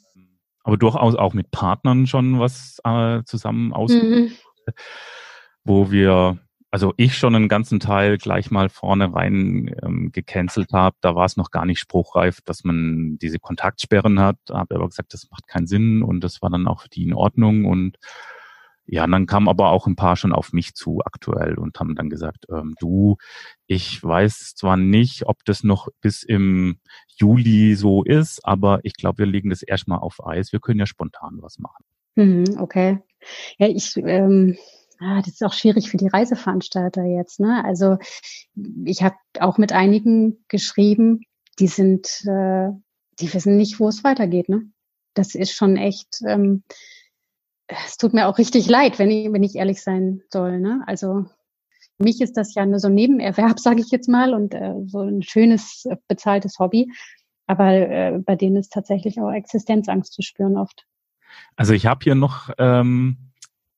Aber 0.62 0.76
durchaus 0.76 1.16
auch 1.16 1.34
mit 1.34 1.50
Partnern 1.50 2.06
schon 2.06 2.38
was 2.38 2.78
äh, 2.84 3.24
zusammen 3.24 3.72
aus, 3.72 3.92
mhm. 3.92 4.30
wo 5.64 5.90
wir 5.90 6.38
also 6.70 6.94
ich 6.96 7.16
schon 7.18 7.34
einen 7.34 7.48
ganzen 7.48 7.80
Teil 7.80 8.16
gleich 8.16 8.52
mal 8.52 8.68
vorne 8.68 9.12
rein 9.12 9.74
ähm, 9.82 10.12
gecancelt 10.12 10.72
habe. 10.72 10.96
Da 11.00 11.16
war 11.16 11.24
es 11.24 11.36
noch 11.36 11.50
gar 11.50 11.64
nicht 11.64 11.80
spruchreif, 11.80 12.42
dass 12.42 12.62
man 12.62 13.18
diese 13.18 13.40
Kontaktsperren 13.40 14.20
hat. 14.20 14.36
Habe 14.50 14.76
aber 14.76 14.88
gesagt, 14.88 15.14
das 15.14 15.28
macht 15.32 15.48
keinen 15.48 15.66
Sinn 15.66 16.04
und 16.04 16.20
das 16.20 16.42
war 16.42 16.50
dann 16.50 16.68
auch 16.68 16.82
für 16.82 16.88
die 16.90 17.02
in 17.02 17.14
Ordnung. 17.14 17.64
Und 17.64 17.96
ja, 18.90 19.04
und 19.04 19.12
dann 19.12 19.26
kamen 19.26 19.48
aber 19.48 19.70
auch 19.70 19.86
ein 19.86 19.96
paar 19.96 20.16
schon 20.16 20.32
auf 20.32 20.52
mich 20.52 20.74
zu 20.74 21.00
aktuell 21.04 21.58
und 21.58 21.78
haben 21.78 21.94
dann 21.94 22.08
gesagt, 22.08 22.46
ähm, 22.50 22.74
du, 22.80 23.16
ich 23.66 24.02
weiß 24.02 24.54
zwar 24.54 24.76
nicht, 24.76 25.26
ob 25.26 25.44
das 25.44 25.62
noch 25.62 25.88
bis 26.00 26.22
im 26.22 26.80
Juli 27.16 27.74
so 27.74 28.02
ist, 28.02 28.44
aber 28.44 28.80
ich 28.82 28.94
glaube, 28.94 29.18
wir 29.18 29.26
legen 29.26 29.50
das 29.50 29.62
erstmal 29.62 29.98
auf 29.98 30.26
Eis. 30.26 30.52
Wir 30.52 30.60
können 30.60 30.80
ja 30.80 30.86
spontan 30.86 31.38
was 31.40 31.58
machen. 31.58 31.84
Mhm, 32.16 32.58
okay. 32.58 33.00
Ja, 33.58 33.68
ich 33.68 33.96
ähm, 33.96 34.56
Ah, 35.00 35.18
das 35.18 35.34
ist 35.34 35.44
auch 35.44 35.52
schwierig 35.52 35.90
für 35.90 35.96
die 35.96 36.08
Reiseveranstalter 36.08 37.04
jetzt. 37.04 37.38
Ne? 37.38 37.64
Also 37.64 37.98
ich 38.84 39.02
habe 39.02 39.14
auch 39.38 39.56
mit 39.56 39.72
einigen 39.72 40.44
geschrieben, 40.48 41.20
die 41.60 41.68
sind, 41.68 42.24
äh, 42.26 42.70
die 43.20 43.32
wissen 43.32 43.56
nicht, 43.56 43.78
wo 43.78 43.88
es 43.88 44.02
weitergeht. 44.02 44.48
Ne? 44.48 44.62
Das 45.14 45.34
ist 45.36 45.52
schon 45.52 45.76
echt. 45.76 46.20
Ähm, 46.26 46.64
es 47.68 47.96
tut 47.96 48.14
mir 48.14 48.26
auch 48.26 48.38
richtig 48.38 48.68
leid, 48.68 48.98
wenn 48.98 49.10
ich, 49.10 49.32
wenn 49.32 49.42
ich 49.42 49.56
ehrlich 49.56 49.82
sein 49.82 50.22
soll. 50.30 50.58
Ne? 50.60 50.82
Also 50.86 51.26
für 51.96 52.04
mich 52.04 52.20
ist 52.20 52.36
das 52.36 52.54
ja 52.54 52.64
nur 52.64 52.80
so 52.80 52.88
ein 52.88 52.94
Nebenerwerb, 52.94 53.58
sage 53.60 53.80
ich 53.80 53.90
jetzt 53.90 54.08
mal, 54.08 54.34
und 54.34 54.54
äh, 54.54 54.74
so 54.86 55.00
ein 55.00 55.22
schönes 55.22 55.84
äh, 55.84 55.96
bezahltes 56.08 56.58
Hobby. 56.58 56.90
Aber 57.46 57.70
äh, 57.72 58.18
bei 58.24 58.36
denen 58.36 58.56
ist 58.56 58.72
tatsächlich 58.72 59.20
auch 59.20 59.30
Existenzangst 59.30 60.12
zu 60.12 60.22
spüren 60.22 60.56
oft. 60.56 60.86
Also 61.56 61.72
ich 61.72 61.86
habe 61.86 62.00
hier 62.02 62.14
noch 62.14 62.50
ähm, 62.58 63.16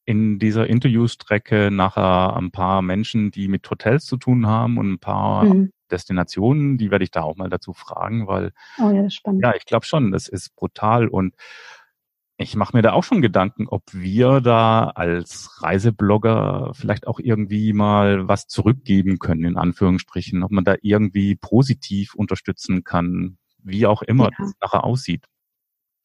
in 0.04 0.38
dieser 0.38 0.66
Interviewstrecke 0.66 1.70
nachher 1.70 2.36
ein 2.36 2.50
paar 2.50 2.82
Menschen, 2.82 3.30
die 3.30 3.48
mit 3.48 3.68
Hotels 3.70 4.04
zu 4.06 4.16
tun 4.16 4.46
haben 4.46 4.78
und 4.78 4.92
ein 4.92 4.98
paar 4.98 5.44
mhm. 5.44 5.72
Destinationen, 5.90 6.78
die 6.78 6.90
werde 6.90 7.04
ich 7.04 7.10
da 7.10 7.22
auch 7.22 7.36
mal 7.36 7.48
dazu 7.48 7.72
fragen, 7.72 8.26
weil 8.26 8.52
oh 8.78 8.90
ja, 8.90 9.02
das 9.02 9.06
ist 9.06 9.14
spannend. 9.14 9.42
ja, 9.42 9.54
ich 9.54 9.66
glaube 9.66 9.86
schon, 9.86 10.12
das 10.12 10.28
ist 10.28 10.54
brutal 10.54 11.08
und 11.08 11.34
ich 12.40 12.56
mache 12.56 12.74
mir 12.74 12.82
da 12.82 12.92
auch 12.92 13.04
schon 13.04 13.20
Gedanken, 13.20 13.68
ob 13.68 13.82
wir 13.92 14.40
da 14.40 14.84
als 14.94 15.62
Reiseblogger 15.62 16.72
vielleicht 16.74 17.06
auch 17.06 17.20
irgendwie 17.20 17.74
mal 17.74 18.28
was 18.28 18.46
zurückgeben 18.46 19.18
können, 19.18 19.44
in 19.44 19.56
Anführungsstrichen, 19.58 20.42
ob 20.42 20.50
man 20.50 20.64
da 20.64 20.76
irgendwie 20.80 21.34
positiv 21.36 22.14
unterstützen 22.14 22.82
kann, 22.82 23.36
wie 23.62 23.86
auch 23.86 24.00
immer 24.00 24.24
ja. 24.24 24.30
das 24.38 24.52
nachher 24.60 24.84
aussieht. 24.84 25.26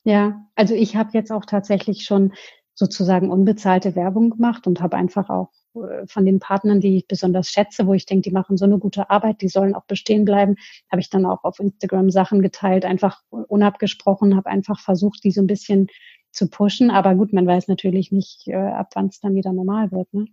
Ja, 0.04 0.46
also 0.56 0.76
ich 0.76 0.98
habe 0.98 1.12
jetzt 1.14 1.32
auch 1.32 1.46
tatsächlich 1.46 2.04
schon 2.04 2.34
sozusagen 2.74 3.32
unbezahlte 3.32 3.96
Werbung 3.96 4.32
gemacht 4.32 4.68
und 4.68 4.82
habe 4.82 4.98
einfach 4.98 5.30
auch 5.30 5.52
äh, 5.76 6.06
von 6.06 6.26
den 6.26 6.40
Partnern, 6.40 6.82
die 6.82 6.98
ich 6.98 7.08
besonders 7.08 7.48
schätze, 7.48 7.88
wo 7.88 7.94
ich 7.94 8.06
denke, 8.06 8.30
die 8.30 8.34
machen 8.34 8.58
so 8.58 8.66
eine 8.66 8.78
gute 8.78 9.10
Arbeit, 9.10 9.42
die 9.42 9.48
sollen 9.48 9.74
auch 9.74 9.86
bestehen 9.86 10.26
bleiben, 10.26 10.58
habe 10.92 11.00
ich 11.00 11.10
dann 11.10 11.26
auch 11.26 11.46
auf 11.46 11.60
Instagram 11.60 12.12
Sachen 12.12 12.42
geteilt, 12.42 12.84
einfach 12.84 13.22
unabgesprochen, 13.30 14.36
habe 14.36 14.50
einfach 14.50 14.82
versucht, 14.82 15.24
die 15.24 15.32
so 15.32 15.42
ein 15.42 15.48
bisschen 15.48 15.88
zu 16.36 16.50
pushen. 16.50 16.92
Aber 16.92 17.16
gut, 17.16 17.34
man 17.34 17.48
weiß 17.48 17.68
natürlich 17.68 18.12
nicht, 18.12 18.48
äh, 18.48 18.56
ab 18.56 18.92
wann 18.96 19.08
es 19.08 19.20
dann 19.20 19.36
wieder 19.36 19.54
normal 19.54 19.92
wird. 19.92 20.14
Ne? 20.14 20.28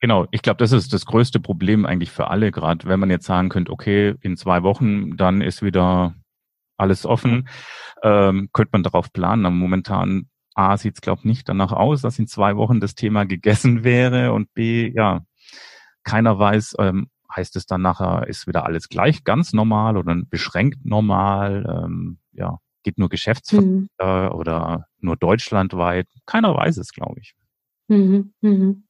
Genau, 0.00 0.26
ich 0.30 0.42
glaube, 0.42 0.58
das 0.58 0.72
ist 0.72 0.92
das 0.92 1.06
größte 1.06 1.40
Problem 1.40 1.86
eigentlich 1.86 2.10
für 2.10 2.28
alle, 2.28 2.52
gerade 2.52 2.86
wenn 2.86 3.00
man 3.00 3.10
jetzt 3.10 3.26
sagen 3.26 3.48
könnte, 3.48 3.72
okay, 3.72 4.14
in 4.20 4.36
zwei 4.36 4.62
Wochen, 4.62 5.16
dann 5.16 5.40
ist 5.40 5.62
wieder 5.62 6.14
alles 6.76 7.06
offen, 7.06 7.48
ähm, 8.02 8.50
könnte 8.52 8.70
man 8.72 8.82
darauf 8.82 9.12
planen. 9.12 9.46
Aber 9.46 9.54
momentan 9.54 10.28
A 10.54 10.76
sieht 10.76 10.94
es, 10.94 11.00
glaube 11.00 11.20
ich, 11.20 11.24
nicht 11.24 11.48
danach 11.48 11.72
aus, 11.72 12.02
dass 12.02 12.18
in 12.18 12.26
zwei 12.26 12.56
Wochen 12.56 12.80
das 12.80 12.94
Thema 12.94 13.24
gegessen 13.24 13.84
wäre 13.84 14.32
und 14.32 14.52
B, 14.54 14.92
ja, 14.94 15.24
keiner 16.04 16.38
weiß, 16.38 16.76
ähm, 16.78 17.08
heißt 17.34 17.56
es 17.56 17.66
dann 17.66 17.82
nachher, 17.82 18.26
ist 18.28 18.46
wieder 18.46 18.64
alles 18.64 18.88
gleich, 18.88 19.24
ganz 19.24 19.52
normal 19.52 19.96
oder 19.96 20.14
beschränkt 20.30 20.84
normal, 20.84 21.84
ähm, 21.84 22.18
ja, 22.32 22.58
geht 22.86 22.98
nur 22.98 23.08
Geschäftsverkehr 23.08 24.30
mhm. 24.30 24.38
oder 24.38 24.86
nur 25.00 25.16
deutschlandweit. 25.16 26.06
Keiner 26.24 26.54
weiß 26.54 26.76
es, 26.76 26.92
glaube 26.92 27.20
ich. 27.20 27.34
Mhm. 27.88 28.32
Mhm. 28.40 28.84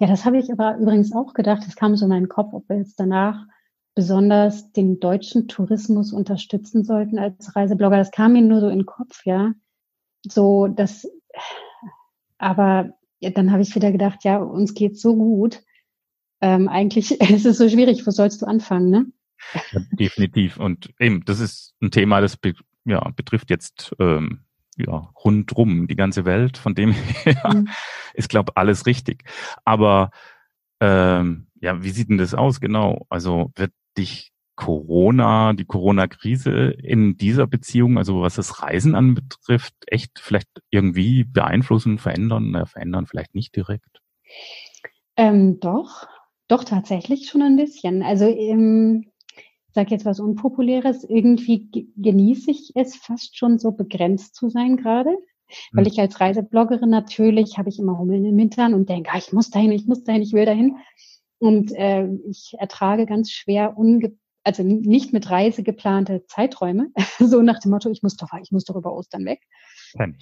Ja, 0.00 0.06
das 0.06 0.24
habe 0.24 0.38
ich 0.38 0.50
aber 0.50 0.78
übrigens 0.78 1.12
auch 1.12 1.34
gedacht. 1.34 1.62
Es 1.68 1.76
kam 1.76 1.94
so 1.96 2.06
in 2.06 2.08
meinen 2.08 2.30
Kopf, 2.30 2.54
ob 2.54 2.66
wir 2.70 2.78
jetzt 2.78 2.98
danach 2.98 3.44
besonders 3.94 4.72
den 4.72 5.00
deutschen 5.00 5.48
Tourismus 5.48 6.14
unterstützen 6.14 6.82
sollten 6.82 7.18
als 7.18 7.54
Reiseblogger. 7.54 7.98
Das 7.98 8.10
kam 8.10 8.32
mir 8.32 8.42
nur 8.42 8.60
so 8.60 8.68
in 8.68 8.78
den 8.78 8.86
Kopf, 8.86 9.26
ja. 9.26 9.52
So, 10.26 10.66
das, 10.66 11.06
aber 12.38 12.90
ja, 13.20 13.30
dann 13.30 13.52
habe 13.52 13.62
ich 13.62 13.74
wieder 13.74 13.92
gedacht, 13.92 14.24
ja, 14.24 14.38
uns 14.38 14.72
geht's 14.72 15.02
so 15.02 15.14
gut. 15.14 15.62
Ähm, 16.40 16.68
eigentlich 16.68 17.20
ist 17.30 17.44
es 17.44 17.58
so 17.58 17.68
schwierig, 17.68 18.06
wo 18.06 18.10
sollst 18.10 18.40
du 18.40 18.46
anfangen, 18.46 18.88
ne? 18.88 19.06
Ja, 19.72 19.80
definitiv. 19.92 20.56
Und 20.56 20.92
eben, 20.98 21.22
das 21.26 21.40
ist 21.40 21.74
ein 21.82 21.90
Thema, 21.90 22.22
das 22.22 22.38
ja, 22.86 23.00
betrifft 23.14 23.50
jetzt 23.50 23.94
ähm, 23.98 24.44
ja, 24.76 25.10
rundrum 25.24 25.86
die 25.86 25.96
ganze 25.96 26.24
Welt. 26.24 26.58
Von 26.58 26.74
dem 26.74 26.92
her 26.92 27.54
mhm. 27.54 27.68
ist, 28.14 28.28
glaube 28.28 28.56
alles 28.56 28.86
richtig. 28.86 29.24
Aber 29.64 30.10
ähm, 30.80 31.48
ja, 31.60 31.82
wie 31.82 31.90
sieht 31.90 32.08
denn 32.08 32.18
das 32.18 32.34
aus 32.34 32.60
genau? 32.60 33.06
Also 33.08 33.52
wird 33.56 33.72
dich 33.96 34.32
Corona, 34.56 35.52
die 35.52 35.66
Corona-Krise 35.66 36.70
in 36.70 37.16
dieser 37.16 37.46
Beziehung, 37.46 37.98
also 37.98 38.22
was 38.22 38.36
das 38.36 38.62
Reisen 38.62 38.94
anbetrifft, 38.94 39.74
echt 39.86 40.18
vielleicht 40.18 40.48
irgendwie 40.70 41.24
beeinflussen, 41.24 41.98
verändern? 41.98 42.50
Na, 42.52 42.64
verändern 42.64 43.06
vielleicht 43.06 43.34
nicht 43.34 43.54
direkt. 43.54 44.00
Ähm, 45.16 45.60
doch, 45.60 46.08
doch 46.48 46.64
tatsächlich 46.64 47.28
schon 47.28 47.42
ein 47.42 47.56
bisschen. 47.56 48.02
Also 48.02 48.26
ähm, 48.26 49.10
sage 49.76 49.90
jetzt 49.90 50.04
was 50.04 50.18
Unpopuläres, 50.18 51.04
irgendwie 51.04 51.70
genieße 51.96 52.50
ich 52.50 52.72
es 52.74 52.96
fast 52.96 53.38
schon 53.38 53.58
so 53.58 53.70
begrenzt 53.70 54.34
zu 54.34 54.48
sein 54.48 54.76
gerade. 54.76 55.16
Weil 55.72 55.84
hm. 55.84 55.92
ich 55.92 56.00
als 56.00 56.20
Reisebloggerin 56.20 56.90
natürlich 56.90 57.56
habe 57.56 57.68
ich 57.68 57.78
immer 57.78 57.98
Hummel 57.98 58.16
in 58.16 58.24
den 58.24 58.38
Hintern 58.38 58.74
und 58.74 58.88
denke, 58.88 59.10
ah, 59.12 59.18
ich 59.18 59.32
muss 59.32 59.50
dahin, 59.50 59.70
ich 59.70 59.86
muss 59.86 60.02
dahin, 60.02 60.22
ich 60.22 60.32
will 60.32 60.44
dahin. 60.44 60.76
Und 61.38 61.72
äh, 61.76 62.08
ich 62.28 62.56
ertrage 62.58 63.06
ganz 63.06 63.30
schwer 63.30 63.78
unge 63.78 64.16
also 64.42 64.62
nicht 64.62 65.12
mit 65.12 65.28
Reise 65.28 65.64
geplante 65.64 66.24
Zeiträume, 66.26 66.92
so 67.18 67.42
nach 67.42 67.58
dem 67.58 67.72
Motto, 67.72 67.90
ich 67.90 68.02
muss 68.04 68.16
doch, 68.16 68.28
ich 68.40 68.52
muss 68.52 68.64
doch 68.64 68.76
über 68.76 68.94
Ostern 68.94 69.24
weg. 69.24 69.40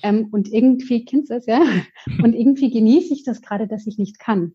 Ähm, 0.03 0.29
und 0.33 0.51
irgendwie, 0.51 1.05
kennst 1.05 1.31
du 1.31 1.35
es, 1.35 1.47
ja? 1.47 1.63
Und 2.23 2.35
irgendwie 2.35 2.71
genieße 2.71 3.13
ich 3.13 3.25
das 3.25 3.43
gerade, 3.43 3.67
dass 3.67 3.87
ich 3.87 3.99
nicht 3.99 4.19
kann. 4.19 4.55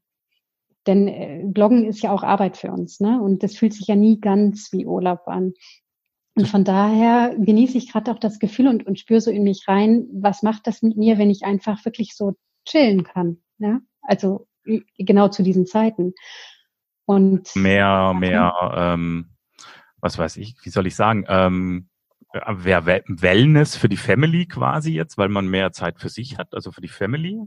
Denn 0.88 1.08
äh, 1.08 1.44
Bloggen 1.46 1.86
ist 1.86 2.02
ja 2.02 2.12
auch 2.12 2.24
Arbeit 2.24 2.58
für 2.58 2.72
uns, 2.72 3.00
ne? 3.00 3.22
Und 3.22 3.44
das 3.44 3.56
fühlt 3.56 3.74
sich 3.74 3.88
ja 3.88 3.96
nie 3.96 4.20
ganz 4.20 4.72
wie 4.72 4.86
Urlaub 4.86 5.28
an. 5.28 5.54
Und 6.36 6.48
von 6.48 6.64
daher 6.64 7.36
genieße 7.38 7.78
ich 7.78 7.92
gerade 7.92 8.12
auch 8.12 8.20
das 8.20 8.40
Gefühl 8.40 8.70
und, 8.70 8.88
und 8.88 8.98
spüre 8.98 9.20
so 9.20 9.30
in 9.30 9.44
mich 9.44 9.68
rein, 9.68 10.08
was 10.14 10.42
macht 10.42 10.68
das 10.68 10.82
mit 10.82 10.96
mir, 10.96 11.18
wenn 11.18 11.30
ich 11.30 11.44
einfach 11.44 11.84
wirklich 11.84 12.16
so 12.16 12.36
chillen 12.66 13.04
kann. 13.04 13.42
Ja? 13.58 13.82
Also 14.02 14.48
genau 14.98 15.28
zu 15.28 15.44
diesen 15.44 15.66
Zeiten. 15.66 16.14
Und 17.06 17.56
mehr, 17.56 18.14
mehr, 18.14 18.54
ähm, 18.74 19.32
was 20.00 20.18
weiß 20.18 20.38
ich, 20.38 20.56
wie 20.64 20.70
soll 20.70 20.88
ich 20.88 20.96
sagen, 20.96 21.26
ähm, 21.28 21.90
Wellness 22.32 23.76
für 23.76 23.90
die 23.90 23.98
Family 23.98 24.46
quasi 24.46 24.94
jetzt, 24.94 25.18
weil 25.18 25.30
man 25.30 25.48
mehr 25.48 25.72
Zeit 25.72 26.00
für 26.00 26.10
sich 26.10 26.38
hat, 26.38 26.54
also 26.54 26.72
für 26.72 26.82
die 26.82 26.88
Family? 26.88 27.42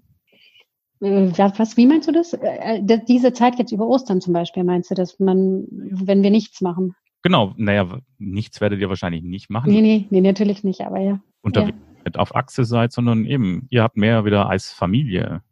Äh, 1.03 1.33
was, 1.59 1.77
wie 1.77 1.87
meinst 1.87 2.09
du 2.09 2.13
das? 2.13 2.33
Äh, 2.33 2.79
äh, 2.79 3.01
diese 3.07 3.33
Zeit 3.33 3.59
jetzt 3.59 3.73
über 3.73 3.87
Ostern 3.87 4.21
zum 4.21 4.33
Beispiel, 4.33 4.65
meinst 4.65 4.91
du, 4.91 4.95
dass 4.95 5.19
man, 5.19 5.67
wenn 5.71 6.23
wir 6.23 6.31
nichts 6.31 6.61
machen? 6.61 6.95
Genau, 7.23 7.55
naja, 7.57 8.01
nichts 8.19 8.61
werdet 8.61 8.81
ihr 8.81 8.89
wahrscheinlich 8.89 9.23
nicht 9.23 9.51
machen. 9.51 9.71
Nee, 9.71 9.81
nee, 9.81 10.07
nee, 10.11 10.21
natürlich 10.21 10.65
nicht, 10.65 10.81
aber 10.81 11.01
ja. 11.01 11.21
Unterwegs 11.43 11.79
ja. 12.07 12.21
auf 12.21 12.35
Achse 12.35 12.65
seid, 12.65 12.93
sondern 12.93 13.25
eben, 13.27 13.67
ihr 13.71 13.83
habt 13.83 13.97
mehr 13.97 14.25
wieder 14.25 14.49
als 14.49 14.73
Familie. 14.73 15.43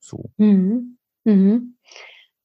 So. 0.00 0.30
Mhm. 0.36 0.98
Mhm 1.24 1.76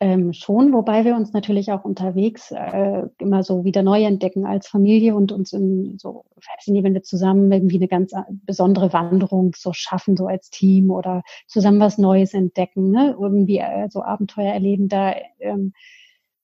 ähm, 0.01 0.34
schon, 0.34 0.74
wobei 0.74 1.05
wir 1.05 1.15
uns 1.15 1.31
natürlich 1.31 1.72
auch 1.72 1.86
unterwegs 1.86 2.50
äh, 2.50 3.03
immer 3.20 3.43
so 3.43 3.63
wieder 3.65 3.84
neu 3.84 4.03
entdecken 4.03 4.48
als 4.48 4.67
Familie 4.67 5.13
und 5.15 5.31
uns 5.31 5.53
in 5.53 6.00
so, 6.00 6.25
weiß 6.36 6.67
nicht, 6.67 6.84
wenn 6.84 6.96
wir 6.96 7.03
zusammen 7.03 7.51
irgendwie 7.51 7.75
eine 7.75 7.88
ganz 7.88 8.12
äh, 8.12 8.24
besondere 8.29 8.93
Wanderung 8.93 9.53
so 9.55 9.74
schaffen, 9.74 10.17
so 10.17 10.25
als 10.25 10.50
Team 10.50 10.89
oder 10.89 11.22
zusammen 11.46 11.79
was 11.79 12.00
Neues 12.00 12.34
entdecken, 12.34 12.89
ne? 12.89 13.15
irgendwie 13.20 13.60
äh, 13.60 13.89
so 13.91 14.01
Abenteuer 14.01 14.51
erleben, 14.51 14.89
da, 14.89 15.13
ähm, 15.38 15.74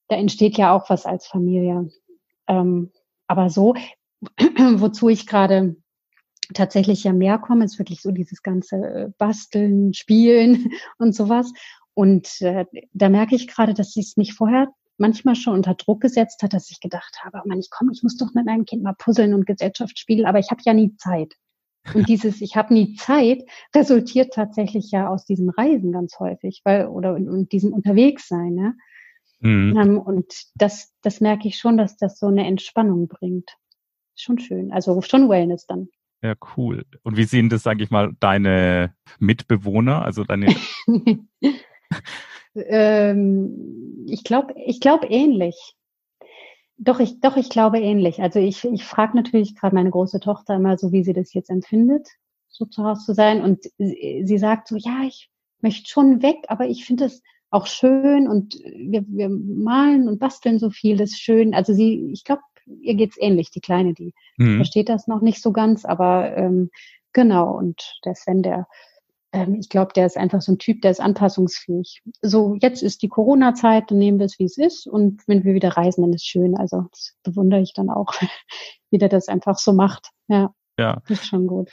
da 0.06 0.14
entsteht 0.14 0.56
ja 0.56 0.72
auch 0.72 0.88
was 0.88 1.04
als 1.04 1.26
Familie. 1.26 1.90
Ähm, 2.46 2.92
aber 3.26 3.50
so, 3.50 3.74
wozu 4.76 5.08
ich 5.08 5.26
gerade 5.26 5.74
tatsächlich 6.54 7.04
ja 7.04 7.12
mehr 7.12 7.38
komme, 7.38 7.64
ist 7.64 7.78
wirklich 7.78 8.00
so 8.02 8.10
dieses 8.10 8.42
ganze 8.42 8.76
äh, 8.76 9.08
Basteln, 9.18 9.94
Spielen 9.94 10.70
und 10.98 11.14
sowas. 11.14 11.52
Und 11.98 12.40
äh, 12.42 12.64
da 12.92 13.08
merke 13.08 13.34
ich 13.34 13.48
gerade, 13.48 13.74
dass 13.74 13.90
sie 13.90 14.02
es 14.02 14.16
mich 14.16 14.32
vorher 14.32 14.68
manchmal 14.98 15.34
schon 15.34 15.54
unter 15.54 15.74
Druck 15.74 16.00
gesetzt 16.00 16.44
hat, 16.44 16.52
dass 16.52 16.70
ich 16.70 16.78
gedacht 16.78 17.24
habe, 17.24 17.40
oh 17.44 17.48
Mann, 17.48 17.58
ich 17.58 17.70
komme, 17.70 17.90
ich 17.92 18.04
muss 18.04 18.16
doch 18.16 18.34
mit 18.34 18.46
meinem 18.46 18.66
Kind 18.66 18.84
mal 18.84 18.94
puzzeln 18.96 19.34
und 19.34 19.46
Gesellschaft 19.46 19.98
spielen, 19.98 20.24
aber 20.24 20.38
ich 20.38 20.52
habe 20.52 20.60
ja 20.64 20.74
nie 20.74 20.94
Zeit. 20.94 21.34
Und 21.94 22.08
dieses 22.08 22.40
Ich 22.40 22.54
habe 22.54 22.72
nie 22.72 22.94
Zeit 22.94 23.42
resultiert 23.74 24.32
tatsächlich 24.32 24.92
ja 24.92 25.08
aus 25.08 25.24
diesem 25.24 25.48
Reisen 25.48 25.90
ganz 25.90 26.20
häufig, 26.20 26.60
weil 26.62 26.86
oder 26.86 27.14
und 27.14 27.50
diesem 27.50 27.72
Unterwegssein. 27.72 28.54
Ne? 28.54 28.76
Mhm. 29.40 29.76
Ähm, 29.76 29.98
und 29.98 30.32
das, 30.54 30.94
das 31.02 31.20
merke 31.20 31.48
ich 31.48 31.58
schon, 31.58 31.76
dass 31.78 31.96
das 31.96 32.20
so 32.20 32.28
eine 32.28 32.46
Entspannung 32.46 33.08
bringt. 33.08 33.56
Schon 34.14 34.38
schön. 34.38 34.70
Also 34.70 35.02
schon 35.02 35.28
Wellness 35.28 35.66
dann. 35.66 35.88
Ja, 36.22 36.36
cool. 36.56 36.84
Und 37.02 37.16
wie 37.16 37.24
sehen 37.24 37.48
das, 37.48 37.64
sage 37.64 37.82
ich 37.82 37.90
mal, 37.90 38.12
deine 38.20 38.94
Mitbewohner, 39.18 40.02
also 40.02 40.22
deine 40.22 40.54
ähm, 42.54 44.06
ich 44.06 44.24
glaube, 44.24 44.54
ich 44.56 44.80
glaube 44.80 45.06
ähnlich. 45.06 45.74
Doch, 46.76 47.00
ich, 47.00 47.20
doch, 47.20 47.36
ich 47.36 47.50
glaube 47.50 47.80
ähnlich. 47.80 48.22
Also 48.22 48.38
ich, 48.38 48.64
ich 48.64 48.84
frage 48.84 49.16
natürlich 49.16 49.56
gerade 49.56 49.74
meine 49.74 49.90
große 49.90 50.20
Tochter 50.20 50.54
immer 50.54 50.78
so, 50.78 50.92
wie 50.92 51.02
sie 51.02 51.12
das 51.12 51.34
jetzt 51.34 51.50
empfindet, 51.50 52.08
so 52.48 52.66
zu 52.66 52.84
Hause 52.84 53.04
zu 53.04 53.14
sein. 53.14 53.42
Und 53.42 53.64
sie, 53.78 54.22
sie 54.24 54.38
sagt 54.38 54.68
so, 54.68 54.76
ja, 54.76 55.02
ich 55.06 55.28
möchte 55.60 55.88
schon 55.88 56.22
weg, 56.22 56.36
aber 56.46 56.68
ich 56.68 56.84
finde 56.84 57.06
es 57.06 57.22
auch 57.50 57.66
schön 57.66 58.28
und 58.28 58.54
wir, 58.54 59.04
wir 59.08 59.28
malen 59.28 60.08
und 60.08 60.18
basteln 60.18 60.58
so 60.58 60.70
viel, 60.70 60.96
das 60.96 61.10
ist 61.10 61.20
schön. 61.20 61.54
Also 61.54 61.72
sie, 61.72 62.10
ich 62.12 62.24
glaube, 62.24 62.42
ihr 62.66 62.94
geht's 62.94 63.16
ähnlich, 63.18 63.50
die 63.50 63.60
Kleine, 63.60 63.94
die 63.94 64.14
mhm. 64.36 64.56
versteht 64.56 64.88
das 64.88 65.06
noch 65.06 65.22
nicht 65.22 65.42
so 65.42 65.52
ganz, 65.52 65.84
aber 65.84 66.36
ähm, 66.36 66.70
genau, 67.12 67.56
und 67.56 67.98
der 68.04 68.14
Sven, 68.14 68.42
der 68.42 68.66
ähm, 69.32 69.54
ich 69.54 69.68
glaube, 69.68 69.92
der 69.94 70.06
ist 70.06 70.16
einfach 70.16 70.40
so 70.40 70.52
ein 70.52 70.58
Typ, 70.58 70.82
der 70.82 70.90
ist 70.90 71.00
anpassungsfähig. 71.00 72.02
So, 72.22 72.56
jetzt 72.60 72.82
ist 72.82 73.02
die 73.02 73.08
Corona-Zeit, 73.08 73.90
dann 73.90 73.98
nehmen 73.98 74.18
wir 74.18 74.26
es, 74.26 74.38
wie 74.38 74.44
es 74.44 74.56
ist. 74.56 74.86
Und 74.86 75.22
wenn 75.26 75.44
wir 75.44 75.54
wieder 75.54 75.76
reisen, 75.76 76.02
dann 76.02 76.12
ist 76.12 76.22
es 76.22 76.28
schön. 76.28 76.56
Also, 76.56 76.86
das 76.90 77.14
bewundere 77.22 77.60
ich 77.60 77.72
dann 77.74 77.90
auch, 77.90 78.12
wie 78.90 78.98
der 78.98 79.08
das 79.08 79.28
einfach 79.28 79.58
so 79.58 79.72
macht. 79.72 80.10
Ja. 80.28 80.54
Ja. 80.78 81.02
Ist 81.08 81.26
schon 81.26 81.46
gut. 81.46 81.70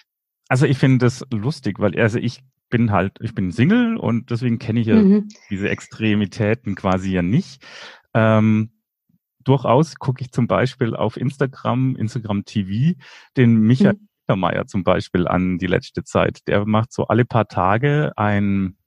Also, 0.50 0.66
ich 0.66 0.78
finde 0.78 1.06
das 1.06 1.24
lustig, 1.32 1.80
weil, 1.80 2.00
also 2.00 2.20
ich 2.20 2.44
bin 2.70 2.92
halt, 2.92 3.18
ich 3.22 3.34
bin 3.34 3.52
Single 3.52 3.98
und 3.98 4.32
deswegen 4.32 4.60
kenne 4.60 4.80
ich 4.82 4.88
ja 4.88 4.96
mhm. 4.96 5.30
diese 5.50 5.70
Extremitäten 5.70 6.76
quasi 6.76 7.12
ja 7.12 7.22
nicht. 7.22 7.64
Ähm, 8.14 8.72
durchaus 9.44 9.96
gucke 9.96 10.22
ich 10.22 10.32
zum 10.32 10.48
Beispiel 10.48 10.96
auf 10.96 11.16
Instagram, 11.16 11.96
Instagram 11.96 12.44
TV, 12.44 12.98
den 13.38 13.56
Michael 13.62 13.94
mhm. 13.94 14.08
Mittermeier 14.26 14.66
zum 14.66 14.84
Beispiel 14.84 15.28
an 15.28 15.58
die 15.58 15.68
letzte 15.68 16.04
Zeit. 16.04 16.48
Der 16.48 16.66
macht 16.66 16.92
so 16.92 17.08
alle 17.08 17.26
paar 17.26 17.48
Tage 17.48 18.12
ein, 18.16 18.78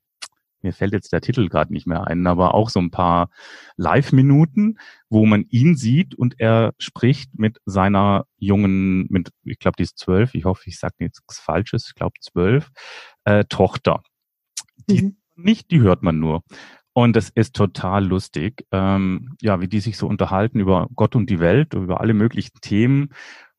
mir 0.63 0.73
fällt 0.73 0.93
jetzt 0.93 1.13
der 1.13 1.21
Titel 1.21 1.49
gerade 1.49 1.73
nicht 1.73 1.87
mehr 1.87 2.07
ein, 2.07 2.27
aber 2.27 2.55
auch 2.55 2.69
so 2.69 2.81
ein 2.81 2.91
paar 2.91 3.31
Live-Minuten, 3.77 4.79
wo 5.09 5.25
man 5.27 5.45
ihn 5.49 5.77
sieht 5.77 6.15
und 6.17 6.41
er 6.41 6.75
spricht 6.79 7.39
mit 7.39 7.59
seiner 7.65 8.27
jungen, 8.37 9.07
mit, 9.11 9.31
ich 9.45 9.59
glaube, 9.59 9.77
die 9.79 9.85
ist 9.85 9.99
zwölf, 9.99 10.35
ich 10.35 10.45
hoffe, 10.45 10.63
ich 10.67 10.79
sage 10.79 10.97
nichts 10.99 11.21
Falsches, 11.39 11.87
ich 11.89 11.95
glaube 11.95 12.15
zwölf, 12.21 12.71
äh, 13.25 13.45
Tochter. 13.45 14.03
Die 14.91 15.03
mhm. 15.03 15.17
nicht, 15.37 15.71
die 15.71 15.81
hört 15.81 16.03
man 16.03 16.19
nur. 16.19 16.43
Und 16.95 17.17
es 17.17 17.31
ist 17.31 17.55
total 17.55 18.05
lustig, 18.05 18.67
ähm, 18.73 19.37
ja, 19.41 19.61
wie 19.61 19.69
die 19.69 19.79
sich 19.79 19.97
so 19.97 20.09
unterhalten 20.09 20.59
über 20.59 20.89
Gott 20.97 21.15
und 21.15 21.31
die 21.31 21.39
Welt, 21.39 21.75
über 21.75 22.01
alle 22.01 22.13
möglichen 22.13 22.61
Themen. 22.61 23.11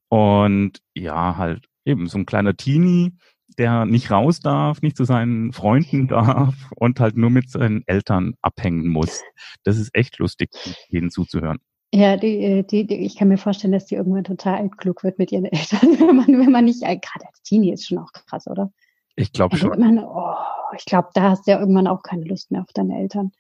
Und 0.10 0.82
ja, 0.94 1.38
halt 1.38 1.69
eben 1.90 2.08
so 2.08 2.18
ein 2.18 2.26
kleiner 2.26 2.56
Teenie, 2.56 3.14
der 3.58 3.86
nicht 3.86 4.12
raus 4.12 4.40
darf, 4.40 4.82
nicht 4.82 4.96
zu 4.96 5.04
seinen 5.04 5.52
Freunden 5.52 6.08
darf 6.08 6.56
und 6.76 7.00
halt 7.00 7.18
nur 7.18 7.30
mit 7.30 7.50
seinen 7.50 7.84
Eltern 7.88 8.36
abhängen 8.42 8.88
muss. 8.88 9.22
Das 9.64 9.78
ist 9.78 9.90
echt 9.94 10.20
lustig, 10.20 10.50
denen 10.92 11.10
zuzuhören. 11.10 11.60
Ja, 11.92 12.18
die, 12.18 12.38
äh, 12.44 12.64
die, 12.64 12.86
die, 12.86 12.98
ich 12.98 13.16
kann 13.16 13.30
mir 13.30 13.38
vorstellen, 13.38 13.74
dass 13.74 13.88
die 13.88 13.96
irgendwann 13.96 14.24
total 14.24 14.56
altklug 14.56 15.04
wird 15.04 15.18
mit 15.18 15.32
ihren 15.32 15.46
Eltern, 15.52 16.00
wenn 16.00 16.16
man, 16.16 16.28
wenn 16.28 16.52
man 16.52 16.66
nicht, 16.66 16.82
gerade 16.82 17.28
als 17.28 17.42
Teenie 17.44 17.74
ist 17.74 17.88
schon 17.88 17.98
auch 17.98 18.12
krass, 18.12 18.48
oder? 18.48 18.72
Ich 19.16 19.34
glaube 19.34 19.54
also 19.54 19.68
schon. 19.68 19.80
Man, 19.80 20.00
oh, 20.00 20.36
ich 20.78 20.86
glaube, 20.86 21.10
da 21.14 21.32
hast 21.32 21.48
du 21.48 21.52
ja 21.52 21.60
irgendwann 21.60 21.88
auch 21.88 22.04
keine 22.04 22.26
Lust 22.26 22.52
mehr 22.52 22.62
auf 22.62 22.72
deine 22.74 23.00
Eltern. 23.00 23.32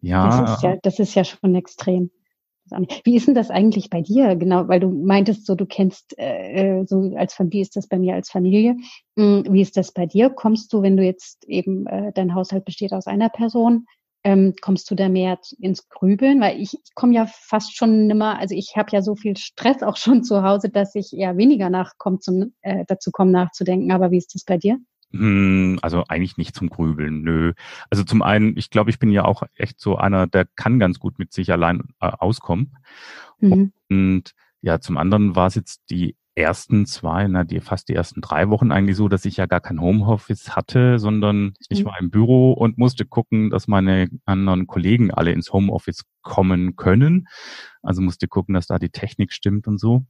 Ja. 0.00 0.40
Das 0.40 0.56
ist 0.56 0.62
ja, 0.62 0.76
das 0.82 0.98
ist 0.98 1.14
ja 1.14 1.24
schon 1.24 1.54
extrem. 1.54 2.10
Wie 3.04 3.16
ist 3.16 3.26
denn 3.26 3.34
das 3.34 3.50
eigentlich 3.50 3.90
bei 3.90 4.00
dir? 4.00 4.36
Genau, 4.36 4.68
weil 4.68 4.80
du 4.80 4.88
meintest 4.88 5.46
so, 5.46 5.54
du 5.54 5.66
kennst 5.66 6.18
äh, 6.18 6.84
so 6.86 7.12
als 7.16 7.36
wie 7.38 7.60
ist 7.60 7.76
das 7.76 7.86
bei 7.86 7.98
mir 7.98 8.14
als 8.14 8.30
Familie? 8.30 8.76
Hm, 9.16 9.44
wie 9.50 9.60
ist 9.60 9.76
das 9.76 9.92
bei 9.92 10.06
dir? 10.06 10.30
Kommst 10.30 10.72
du, 10.72 10.82
wenn 10.82 10.96
du 10.96 11.04
jetzt 11.04 11.44
eben 11.48 11.86
äh, 11.86 12.12
dein 12.12 12.34
Haushalt 12.34 12.64
besteht 12.64 12.92
aus 12.92 13.06
einer 13.06 13.28
Person, 13.28 13.86
ähm, 14.24 14.54
kommst 14.60 14.90
du 14.90 14.96
da 14.96 15.08
mehr 15.08 15.38
ins 15.58 15.88
Grübeln? 15.88 16.40
Weil 16.40 16.60
ich, 16.60 16.74
ich 16.74 16.94
komme 16.94 17.14
ja 17.14 17.26
fast 17.26 17.76
schon 17.76 18.08
nimmer, 18.08 18.38
also 18.38 18.54
ich 18.54 18.74
habe 18.76 18.90
ja 18.92 19.00
so 19.02 19.14
viel 19.14 19.36
Stress 19.36 19.82
auch 19.82 19.96
schon 19.96 20.24
zu 20.24 20.42
Hause, 20.42 20.68
dass 20.68 20.94
ich 20.94 21.12
eher 21.12 21.36
weniger 21.36 21.70
nachkomme, 21.70 22.18
zum 22.18 22.54
äh, 22.62 22.84
dazu 22.88 23.10
komme 23.12 23.30
nachzudenken. 23.30 23.92
Aber 23.92 24.10
wie 24.10 24.18
ist 24.18 24.34
das 24.34 24.44
bei 24.44 24.58
dir? 24.58 24.78
Hm, 25.12 25.78
also 25.82 26.04
eigentlich 26.08 26.36
nicht 26.36 26.54
zum 26.54 26.68
Grübeln, 26.68 27.22
nö. 27.22 27.52
Also 27.90 28.04
zum 28.04 28.22
einen, 28.22 28.56
ich 28.56 28.70
glaube, 28.70 28.90
ich 28.90 28.98
bin 28.98 29.10
ja 29.10 29.24
auch 29.24 29.42
echt 29.54 29.80
so 29.80 29.96
einer, 29.96 30.26
der 30.26 30.46
kann 30.56 30.78
ganz 30.78 30.98
gut 30.98 31.18
mit 31.18 31.32
sich 31.32 31.52
allein 31.52 31.82
äh, 32.00 32.08
auskommen. 32.08 32.76
Mhm. 33.40 33.72
Und 33.88 34.34
ja, 34.62 34.80
zum 34.80 34.96
anderen 34.96 35.36
war 35.36 35.46
es 35.46 35.54
jetzt 35.54 35.82
die 35.90 36.16
ersten 36.36 36.84
zwei, 36.84 37.26
na, 37.28 37.44
die 37.44 37.60
fast 37.60 37.88
die 37.88 37.94
ersten 37.94 38.20
drei 38.20 38.50
Wochen 38.50 38.70
eigentlich 38.70 38.96
so, 38.96 39.08
dass 39.08 39.24
ich 39.24 39.38
ja 39.38 39.46
gar 39.46 39.60
kein 39.60 39.80
Homeoffice 39.80 40.54
hatte, 40.54 40.98
sondern 40.98 41.36
mhm. 41.36 41.54
ich 41.70 41.84
war 41.84 41.98
im 41.98 42.10
Büro 42.10 42.52
und 42.52 42.76
musste 42.76 43.06
gucken, 43.06 43.48
dass 43.50 43.68
meine 43.68 44.10
anderen 44.26 44.66
Kollegen 44.66 45.10
alle 45.10 45.32
ins 45.32 45.52
Homeoffice 45.52 46.02
kommen 46.20 46.76
können. 46.76 47.26
Also 47.82 48.02
musste 48.02 48.28
gucken, 48.28 48.54
dass 48.54 48.66
da 48.66 48.78
die 48.78 48.90
Technik 48.90 49.32
stimmt 49.32 49.66
und 49.66 49.78
so. 49.78 50.04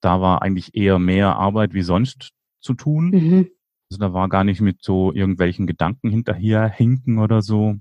Da 0.00 0.20
war 0.20 0.42
eigentlich 0.42 0.74
eher 0.74 0.98
mehr 0.98 1.36
Arbeit 1.36 1.72
wie 1.72 1.82
sonst 1.82 2.32
zu 2.60 2.74
tun. 2.74 3.10
Mhm. 3.10 3.48
Also 3.90 4.00
da 4.00 4.12
war 4.12 4.28
gar 4.28 4.44
nicht 4.44 4.60
mit 4.60 4.82
so 4.82 5.12
irgendwelchen 5.12 5.66
Gedanken 5.66 6.10
hinterher 6.10 6.68
hinken 6.68 7.18
oder 7.18 7.42
so. 7.42 7.76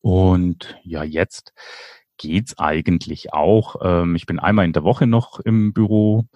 Und 0.00 0.78
ja, 0.82 1.02
jetzt 1.02 1.52
geht's 2.18 2.58
eigentlich 2.58 3.32
auch. 3.32 3.76
Ähm, 3.82 4.14
ich 4.16 4.26
bin 4.26 4.38
einmal 4.38 4.64
in 4.64 4.72
der 4.72 4.84
Woche 4.84 5.06
noch 5.06 5.40
im 5.40 5.72
Büro 5.72 6.26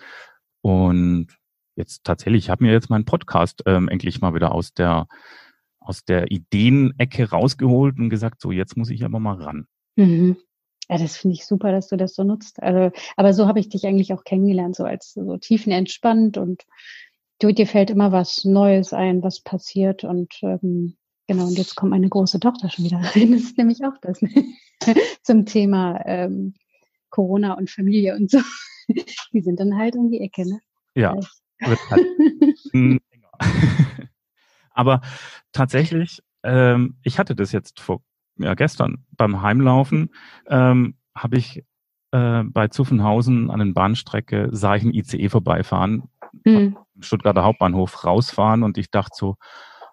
und 0.63 1.29
jetzt 1.77 2.05
tatsächlich, 2.05 2.45
ich 2.45 2.51
habe 2.51 2.65
mir 2.65 2.73
jetzt 2.73 2.91
meinen 2.91 3.05
Podcast 3.05 3.63
ähm, 3.67 3.89
endlich 3.89 4.21
mal 4.21 4.35
wieder 4.35 4.55
aus 4.55 4.73
der 4.73 5.07
aus 5.85 6.05
der 6.05 6.31
Ideenecke 6.31 7.31
rausgeholt 7.31 7.99
und 7.99 8.09
gesagt, 8.09 8.41
so 8.41 8.53
jetzt 8.53 8.77
muss 8.77 8.91
ich 8.91 9.05
aber 9.05 9.19
mal 9.19 9.43
ran. 9.43 9.67
Mhm. 9.97 10.37
Ja, 10.89 10.99
das 10.99 11.17
finde 11.17 11.35
ich 11.35 11.47
super, 11.47 11.73
dass 11.73 11.89
du 11.89 11.97
das 11.97 12.15
so 12.15 12.23
nutzt. 12.23 12.63
Also, 12.63 12.95
aber 13.17 13.35
so 13.35 13.47
habe 13.47 13.61
ich 13.61 13.69
dich 13.69 13.87
eigentlich 13.87 14.13
auch 14.13 14.25
kennengelernt, 14.25 14.77
so 14.77 14.85
als 14.85 15.13
so 15.13 15.37
tiefenentspannt 15.37 16.39
und 16.39 16.65
du, 17.43 17.53
dir 17.53 17.67
fällt 17.67 17.91
immer 17.91 18.13
was 18.13 18.45
Neues 18.45 18.93
ein, 18.93 19.23
was 19.23 19.41
passiert 19.41 20.05
und 20.05 20.33
ähm, 20.43 20.97
genau, 21.27 21.47
und 21.47 21.59
jetzt 21.59 21.75
kommt 21.75 21.91
meine 21.91 22.09
große 22.09 22.41
Tochter 22.41 22.71
schon 22.71 22.85
wieder 22.85 22.99
rein. 22.99 23.33
Das 23.33 23.43
ist 23.43 23.59
nämlich 23.59 23.85
auch 23.85 23.99
das 24.01 24.23
ne? 24.23 24.31
zum 25.23 25.47
Thema 25.47 26.01
ähm, 26.07 26.55
Corona 27.11 27.55
und 27.55 27.71
Familie 27.71 28.15
und 28.17 28.31
so. 28.31 28.39
Die 29.33 29.41
sind 29.41 29.61
dann 29.61 29.77
halt 29.77 29.97
um 29.97 30.11
die 30.11 30.21
Ecke, 30.21 30.49
ne? 30.49 30.61
Ja. 30.95 31.15
Halt 31.63 31.79
Aber 34.71 35.01
tatsächlich, 35.53 36.23
ähm, 36.43 36.97
ich 37.03 37.19
hatte 37.19 37.35
das 37.35 37.53
jetzt 37.53 37.81
vor 37.81 38.03
ja, 38.37 38.55
gestern 38.55 39.05
beim 39.13 39.43
Heimlaufen, 39.43 40.11
ähm, 40.49 40.97
habe 41.15 41.37
ich 41.39 41.65
äh, 42.13 42.43
bei 42.45 42.69
Zuffenhausen 42.69 43.51
an 43.51 43.59
den 43.59 43.75
Bahnstrecke 43.75 44.49
sah 44.53 44.75
ich 44.77 44.83
ein 44.83 44.93
ICE 44.93 45.29
vorbeifahren, 45.29 46.05
mhm. 46.45 46.77
Stuttgarter 47.01 47.45
Hauptbahnhof 47.45 48.05
rausfahren 48.05 48.63
und 48.63 48.79
ich 48.79 48.91
dachte 48.91 49.15
so, 49.15 49.37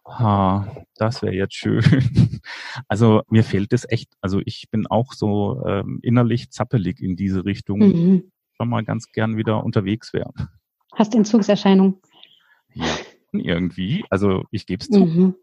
ha, 0.06 0.67
das 0.95 1.21
wäre 1.21 1.34
jetzt 1.34 1.56
schön. 1.56 1.84
Also 2.88 3.21
mir 3.30 3.43
fehlt 3.43 3.73
es 3.73 3.86
echt. 3.89 4.13
Also 4.21 4.41
ich 4.45 4.69
bin 4.71 4.88
auch 4.88 5.13
so 5.13 5.62
ähm, 5.67 5.99
innerlich 6.02 6.49
zappelig 6.52 7.02
in 7.02 7.15
diese 7.15 7.45
Richtung. 7.45 7.80
Mhm. 7.80 8.32
Schon 8.54 8.69
mal 8.69 8.84
ganz 8.84 9.12
gern 9.12 9.38
wieder 9.38 9.63
unterwegs 9.63 10.13
wäre. 10.13 10.34
Hast 10.95 11.13
Entzugserscheinungen? 11.13 11.97
Ja, 12.73 12.86
irgendwie. 13.34 14.06
Also 14.10 14.45
ich 14.52 14.65
gebe 14.65 14.82
es 14.82 14.88
zu. 14.88 15.06
Mhm 15.06 15.36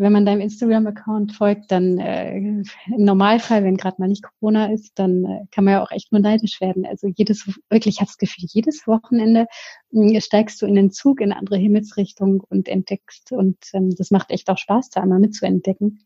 wenn 0.00 0.12
man 0.12 0.24
deinem 0.24 0.40
Instagram-Account 0.40 1.32
folgt, 1.32 1.70
dann 1.70 1.98
äh, 1.98 2.36
im 2.36 2.64
Normalfall, 2.96 3.64
wenn 3.64 3.76
gerade 3.76 3.96
mal 3.98 4.08
nicht 4.08 4.22
Corona 4.22 4.72
ist, 4.72 4.98
dann 4.98 5.24
äh, 5.24 5.44
kann 5.50 5.64
man 5.64 5.72
ja 5.72 5.82
auch 5.82 5.90
echt 5.90 6.10
nur 6.10 6.20
neidisch 6.20 6.60
werden. 6.60 6.86
Also 6.86 7.08
jedes, 7.14 7.46
wirklich, 7.68 7.96
ich 7.96 8.00
habe 8.00 8.08
das 8.08 8.18
Gefühl, 8.18 8.46
jedes 8.48 8.86
Wochenende 8.86 9.46
äh, 9.92 10.20
steigst 10.20 10.62
du 10.62 10.66
in 10.66 10.74
den 10.74 10.90
Zug 10.90 11.20
in 11.20 11.32
eine 11.32 11.38
andere 11.38 11.58
Himmelsrichtung 11.58 12.42
und 12.48 12.68
entdeckst. 12.68 13.30
Und 13.32 13.58
ähm, 13.74 13.94
das 13.96 14.10
macht 14.10 14.30
echt 14.30 14.48
auch 14.48 14.58
Spaß, 14.58 14.90
da 14.90 15.02
einmal 15.02 15.20
mitzuentdecken. 15.20 16.00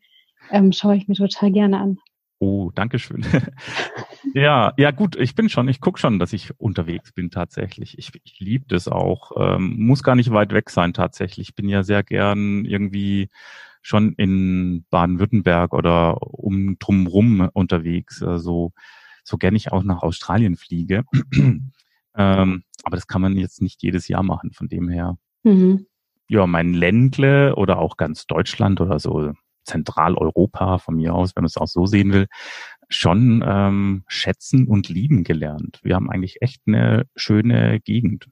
Ähm, 0.51 0.73
schaue 0.73 0.97
ich 0.97 1.07
mir 1.07 1.15
total 1.15 1.51
gerne 1.51 1.79
an. 1.79 1.97
Oh, 2.39 2.69
danke 2.75 2.99
schön. 2.99 3.25
ja, 4.33 4.73
ja 4.77 4.91
gut, 4.91 5.15
ich 5.15 5.35
bin 5.35 5.47
schon, 5.47 5.69
ich 5.69 5.79
guck 5.79 5.99
schon, 5.99 6.19
dass 6.19 6.33
ich 6.33 6.51
unterwegs 6.59 7.13
bin 7.13 7.31
tatsächlich. 7.31 7.97
Ich, 7.97 8.11
ich 8.23 8.39
liebe 8.39 8.65
das 8.67 8.89
auch. 8.89 9.31
Ähm, 9.37 9.75
muss 9.77 10.03
gar 10.03 10.15
nicht 10.15 10.31
weit 10.31 10.51
weg 10.51 10.69
sein 10.69 10.93
tatsächlich. 10.93 11.49
Ich 11.49 11.55
bin 11.55 11.69
ja 11.69 11.83
sehr 11.83 12.03
gern 12.03 12.65
irgendwie 12.65 13.29
schon 13.85 14.13
in 14.13 14.83
Baden-Württemberg 14.89 15.71
oder 15.71 16.17
um 16.19 16.79
drumrum 16.79 17.47
unterwegs. 17.53 18.23
Also 18.23 18.71
so 19.23 19.37
gern 19.37 19.55
ich 19.55 19.71
auch 19.71 19.83
nach 19.83 20.01
Australien 20.01 20.55
fliege. 20.55 21.03
ähm, 21.35 22.63
aber 22.83 22.95
das 22.95 23.05
kann 23.05 23.21
man 23.21 23.37
jetzt 23.37 23.61
nicht 23.61 23.83
jedes 23.83 24.07
Jahr 24.07 24.23
machen. 24.23 24.53
Von 24.53 24.69
dem 24.69 24.89
her, 24.89 25.17
mhm. 25.43 25.85
ja, 26.27 26.47
mein 26.47 26.73
Ländle 26.73 27.55
oder 27.57 27.77
auch 27.77 27.95
ganz 27.95 28.25
Deutschland 28.25 28.81
oder 28.81 28.97
so 28.97 29.33
Zentraleuropa 29.65 30.79
von 30.79 30.95
mir 30.95 31.13
aus, 31.13 31.35
wenn 31.35 31.43
man 31.43 31.47
es 31.47 31.57
auch 31.57 31.67
so 31.67 31.85
sehen 31.85 32.11
will, 32.11 32.25
schon 32.89 33.43
ähm, 33.47 34.03
schätzen 34.07 34.67
und 34.67 34.89
lieben 34.89 35.23
gelernt. 35.23 35.79
Wir 35.83 35.93
haben 35.93 36.09
eigentlich 36.09 36.41
echt 36.41 36.61
eine 36.65 37.05
schöne 37.15 37.79
Gegend. 37.81 38.29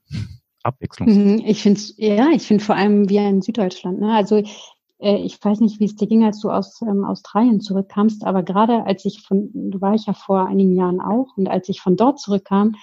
Mhm, 1.00 1.42
ich 1.46 1.62
finde 1.62 1.80
ja, 1.98 2.30
ich 2.34 2.42
finde 2.42 2.64
vor 2.64 2.74
allem 2.74 3.08
wie 3.08 3.18
in 3.18 3.42
Süddeutschland. 3.42 4.00
Ne? 4.00 4.14
Also 4.14 4.38
äh, 4.38 4.44
ich 5.04 5.42
weiß 5.42 5.60
nicht, 5.60 5.80
wie 5.80 5.84
es 5.84 5.96
dir 5.96 6.06
ging, 6.06 6.24
als 6.24 6.40
du 6.40 6.50
aus 6.50 6.80
ähm, 6.82 7.04
Australien 7.04 7.60
zurückkamst, 7.60 8.24
aber 8.24 8.42
gerade 8.42 8.84
als 8.84 9.04
ich 9.04 9.22
von, 9.22 9.50
du 9.52 9.80
war 9.80 9.94
ich 9.94 10.06
ja 10.06 10.14
vor 10.14 10.46
einigen 10.46 10.74
Jahren 10.74 11.00
auch, 11.00 11.36
und 11.36 11.48
als 11.48 11.68
ich 11.68 11.80
von 11.80 11.96
dort 11.96 12.18
zurückkam, 12.20 12.76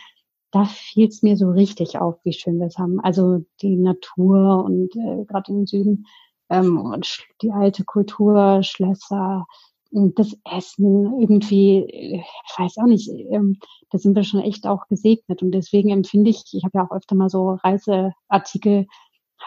da 0.51 0.65
fiel 0.65 1.07
es 1.07 1.23
mir 1.23 1.37
so 1.37 1.49
richtig 1.49 1.97
auf, 1.99 2.17
wie 2.23 2.33
schön 2.33 2.59
wir 2.59 2.67
es 2.67 2.77
haben. 2.77 2.99
Also 2.99 3.45
die 3.61 3.77
Natur 3.77 4.63
und 4.65 4.95
äh, 4.95 5.25
gerade 5.25 5.51
im 5.51 5.65
Süden 5.65 6.05
ähm, 6.49 6.77
und 6.77 7.25
die 7.41 7.51
alte 7.51 7.85
Kultur, 7.85 8.61
Schlösser, 8.61 9.45
das 9.91 10.37
Essen 10.45 11.19
irgendwie, 11.19 11.77
äh, 11.77 12.17
ich 12.17 12.59
weiß 12.59 12.77
auch 12.77 12.87
nicht, 12.87 13.09
ähm, 13.09 13.59
da 13.89 13.97
sind 13.97 14.15
wir 14.15 14.23
schon 14.23 14.41
echt 14.41 14.67
auch 14.67 14.87
gesegnet. 14.87 15.41
Und 15.41 15.51
deswegen 15.51 15.89
empfinde 15.89 16.29
ich, 16.29 16.43
ich 16.51 16.63
habe 16.63 16.77
ja 16.77 16.85
auch 16.85 16.95
öfter 16.95 17.15
mal 17.15 17.29
so 17.29 17.51
Reiseartikel, 17.63 18.87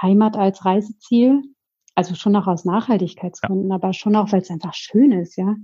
Heimat 0.01 0.37
als 0.37 0.65
Reiseziel. 0.65 1.43
Also 1.95 2.15
schon 2.15 2.35
auch 2.37 2.47
aus 2.47 2.65
Nachhaltigkeitsgründen, 2.65 3.69
ja. 3.69 3.77
aber 3.77 3.93
schon 3.93 4.17
auch, 4.17 4.33
weil 4.33 4.41
es 4.41 4.51
einfach 4.51 4.75
schön 4.75 5.13
ist, 5.13 5.37
ja. 5.37 5.55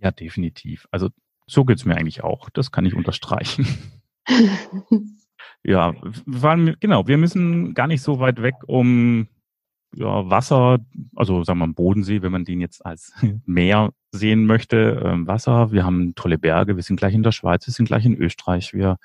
Ja, 0.00 0.10
definitiv. 0.10 0.86
Also 0.90 1.10
so 1.46 1.64
geht's 1.64 1.84
mir 1.84 1.96
eigentlich 1.96 2.24
auch. 2.24 2.50
Das 2.50 2.72
kann 2.72 2.86
ich 2.86 2.94
unterstreichen. 2.94 3.66
ja, 5.62 5.94
waren, 6.24 6.76
genau, 6.80 7.06
wir 7.06 7.18
müssen 7.18 7.74
gar 7.74 7.86
nicht 7.86 8.02
so 8.02 8.18
weit 8.18 8.40
weg, 8.40 8.54
um 8.66 9.28
ja, 9.96 10.28
Wasser, 10.28 10.78
also 11.14 11.44
sagen 11.44 11.58
wir 11.58 11.66
mal 11.66 11.72
Bodensee, 11.72 12.22
wenn 12.22 12.32
man 12.32 12.44
den 12.44 12.60
jetzt 12.60 12.84
als 12.84 13.12
Meer 13.46 13.92
sehen 14.10 14.46
möchte, 14.46 15.02
ähm, 15.04 15.26
Wasser. 15.26 15.72
Wir 15.72 15.84
haben 15.84 16.14
tolle 16.14 16.38
Berge, 16.38 16.76
wir 16.76 16.82
sind 16.82 16.96
gleich 16.96 17.14
in 17.14 17.22
der 17.22 17.32
Schweiz, 17.32 17.66
wir 17.66 17.74
sind 17.74 17.86
gleich 17.86 18.04
in 18.04 18.16
Österreich, 18.16 18.72
wir, 18.74 18.98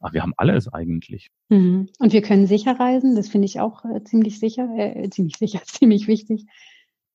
ach, 0.00 0.12
wir 0.12 0.22
haben 0.22 0.34
alles 0.36 0.72
eigentlich. 0.72 1.30
Mhm. 1.48 1.88
Und 1.98 2.12
wir 2.12 2.22
können 2.22 2.46
sicher 2.46 2.78
reisen, 2.78 3.14
das 3.14 3.28
finde 3.28 3.46
ich 3.46 3.60
auch 3.60 3.84
äh, 3.84 4.02
ziemlich 4.04 4.38
sicher, 4.38 4.68
äh, 4.76 5.08
ziemlich 5.10 5.36
sicher, 5.36 5.60
ziemlich 5.64 6.08
wichtig. 6.08 6.46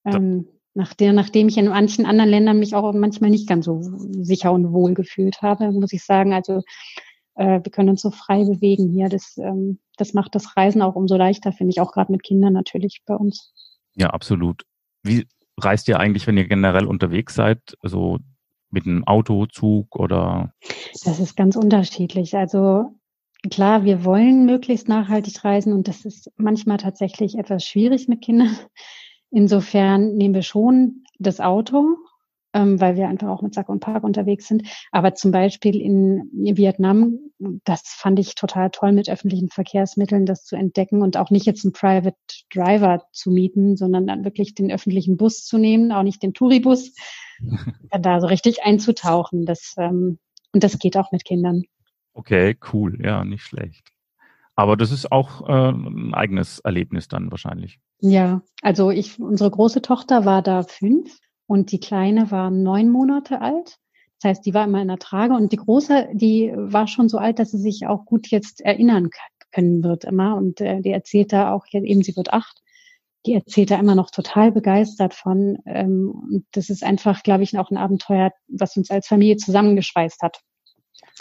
Ähm, 0.06 0.48
nach 0.76 0.94
der, 0.94 1.14
nachdem 1.14 1.48
ich 1.48 1.58
in 1.58 1.70
manchen 1.70 2.06
anderen 2.06 2.30
Ländern 2.30 2.60
mich 2.60 2.76
auch 2.76 2.94
manchmal 2.94 3.30
nicht 3.30 3.48
ganz 3.48 3.66
so 3.66 3.82
sicher 3.82 4.52
und 4.52 4.74
wohl 4.74 4.94
gefühlt 4.94 5.42
habe, 5.42 5.72
muss 5.72 5.94
ich 5.94 6.04
sagen, 6.04 6.34
also 6.34 6.62
äh, 7.36 7.62
wir 7.64 7.72
können 7.72 7.90
uns 7.90 8.02
so 8.02 8.12
frei 8.12 8.44
bewegen 8.44 8.90
hier. 8.90 9.10
Das, 9.10 9.38
ähm, 9.38 9.80
das 9.98 10.14
macht 10.14 10.36
das 10.36 10.58
Reisen 10.58 10.82
auch 10.82 10.96
umso 10.96 11.16
leichter, 11.16 11.54
finde 11.54 11.72
ich, 11.72 11.80
auch 11.80 11.92
gerade 11.92 12.12
mit 12.12 12.24
Kindern 12.24 12.54
natürlich 12.54 13.02
bei 13.06 13.16
uns. 13.16 13.54
Ja, 13.96 14.10
absolut. 14.10 14.64
Wie 15.04 15.26
reist 15.58 15.88
ihr 15.88 16.00
eigentlich, 16.00 16.28
wenn 16.28 16.38
ihr 16.38 16.48
generell 16.48 16.86
unterwegs 16.86 17.36
seid? 17.36 17.60
Also 17.82 18.20
mit 18.76 18.86
einem 18.86 19.04
Auto, 19.06 19.48
Zug 19.48 19.96
oder? 19.96 20.54
Das 21.04 21.20
ist 21.20 21.36
ganz 21.36 21.56
unterschiedlich. 21.56 22.36
Also 22.38 22.92
klar, 23.50 23.84
wir 23.84 24.06
wollen 24.06 24.46
möglichst 24.46 24.88
nachhaltig 24.88 25.44
reisen 25.44 25.74
und 25.74 25.88
das 25.88 26.06
ist 26.06 26.32
manchmal 26.38 26.78
tatsächlich 26.78 27.40
etwas 27.40 27.66
schwierig 27.66 28.08
mit 28.08 28.22
Kindern. 28.22 28.56
Insofern 29.32 30.14
nehmen 30.16 30.36
wir 30.36 30.44
schon 30.44 31.04
das 31.18 31.40
Auto, 31.40 31.98
ähm, 32.56 32.80
weil 32.80 32.96
wir 32.96 33.10
einfach 33.10 33.28
auch 33.28 33.42
mit 33.42 33.54
Sack 33.54 33.68
und 33.68 33.82
Park 33.82 34.04
unterwegs 34.04 34.48
sind. 34.48 34.64
Aber 34.92 35.14
zum 35.14 35.32
Beispiel 35.32 35.80
in 35.80 36.30
Vietnam, 36.32 37.20
das 37.66 37.82
fand 37.86 38.18
ich 38.18 38.34
total 38.36 38.72
toll, 38.72 38.94
mit 38.94 39.10
öffentlichen 39.10 39.50
Verkehrsmitteln 39.50 40.26
das 40.26 40.46
zu 40.46 40.56
entdecken 40.56 41.02
und 41.02 41.18
auch 41.18 41.30
nicht 41.30 41.46
jetzt 41.46 41.66
einen 41.66 41.74
Private 41.74 42.16
Driver 42.52 43.04
zu 43.12 43.30
mieten, 43.30 43.76
sondern 43.76 44.08
dann 44.08 44.24
wirklich 44.24 44.56
den 44.56 44.72
öffentlichen 44.72 45.18
Bus 45.18 45.44
zu 45.44 45.58
nehmen, 45.58 45.92
auch 45.92 46.04
nicht 46.04 46.24
den 46.24 46.34
Touribus, 46.34 46.96
da 47.92 48.22
so 48.22 48.28
richtig 48.28 48.64
einzutauchen. 48.64 49.46
Das, 49.46 49.76
ähm, 49.78 50.18
und 50.54 50.64
das 50.64 50.80
geht 50.80 50.96
auch 50.96 51.12
mit 51.12 51.26
Kindern. 51.26 51.64
Okay, 52.14 52.58
cool. 52.72 52.98
Ja, 53.04 53.26
nicht 53.26 53.44
schlecht. 53.44 53.92
Aber 54.56 54.78
das 54.78 54.94
ist 54.94 55.12
auch 55.12 55.50
äh, 55.50 55.72
ein 55.72 56.14
eigenes 56.14 56.60
Erlebnis 56.60 57.10
dann 57.10 57.30
wahrscheinlich. 57.30 57.80
Ja, 58.00 58.42
also 58.62 58.90
ich, 58.90 59.20
unsere 59.20 59.52
große 59.52 59.82
Tochter 59.82 60.24
war 60.24 60.42
da 60.42 60.64
fünf 60.64 61.20
und 61.48 61.72
die 61.72 61.80
Kleine 61.80 62.32
war 62.32 62.50
neun 62.50 62.90
Monate 62.90 63.42
alt. 63.42 63.78
Das 64.22 64.30
heißt, 64.30 64.46
die 64.46 64.54
war 64.54 64.66
immer 64.66 64.82
in 64.82 64.88
der 64.88 64.98
Trage 64.98 65.34
und 65.34 65.52
die 65.52 65.58
Große, 65.58 66.10
die 66.14 66.52
war 66.56 66.88
schon 66.88 67.10
so 67.10 67.18
alt, 67.18 67.40
dass 67.40 67.52
sie 67.52 67.60
sich 67.60 67.86
auch 67.86 68.06
gut 68.06 68.28
jetzt 68.28 68.62
erinnern 68.62 69.10
können 69.52 69.84
wird 69.84 70.04
immer. 70.06 70.36
Und 70.36 70.62
äh, 70.62 70.82
die 70.82 70.92
erzählt 70.92 71.34
da 71.34 71.52
auch, 71.54 71.66
eben 71.72 72.04
sie 72.04 72.16
wird 72.16 72.34
acht, 72.34 72.62
die 73.26 73.34
erzählt 73.34 73.72
da 73.72 73.80
immer 73.80 73.96
noch 73.96 74.12
total 74.12 74.52
begeistert 74.52 75.14
von. 75.14 75.58
Ähm, 75.66 76.12
und 76.12 76.46
das 76.52 76.70
ist 76.70 76.84
einfach, 76.84 77.24
glaube 77.24 77.44
ich, 77.44 77.58
auch 77.58 77.72
ein 77.72 77.78
Abenteuer, 77.78 78.32
was 78.48 78.78
uns 78.78 78.90
als 78.90 79.08
Familie 79.08 79.38
zusammengeschweißt 79.38 80.22
hat. 80.22 80.42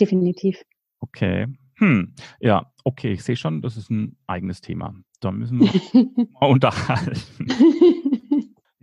Definitiv. 0.00 0.62
Okay. 1.00 1.46
Hm, 1.76 2.14
ja, 2.40 2.72
okay, 2.84 3.12
ich 3.12 3.24
sehe 3.24 3.36
schon, 3.36 3.60
das 3.60 3.76
ist 3.76 3.90
ein 3.90 4.16
eigenes 4.26 4.60
Thema. 4.60 4.94
Da 5.20 5.32
müssen 5.32 5.60
wir 5.60 6.28
mal 6.40 6.50
unterhalten. 6.50 7.46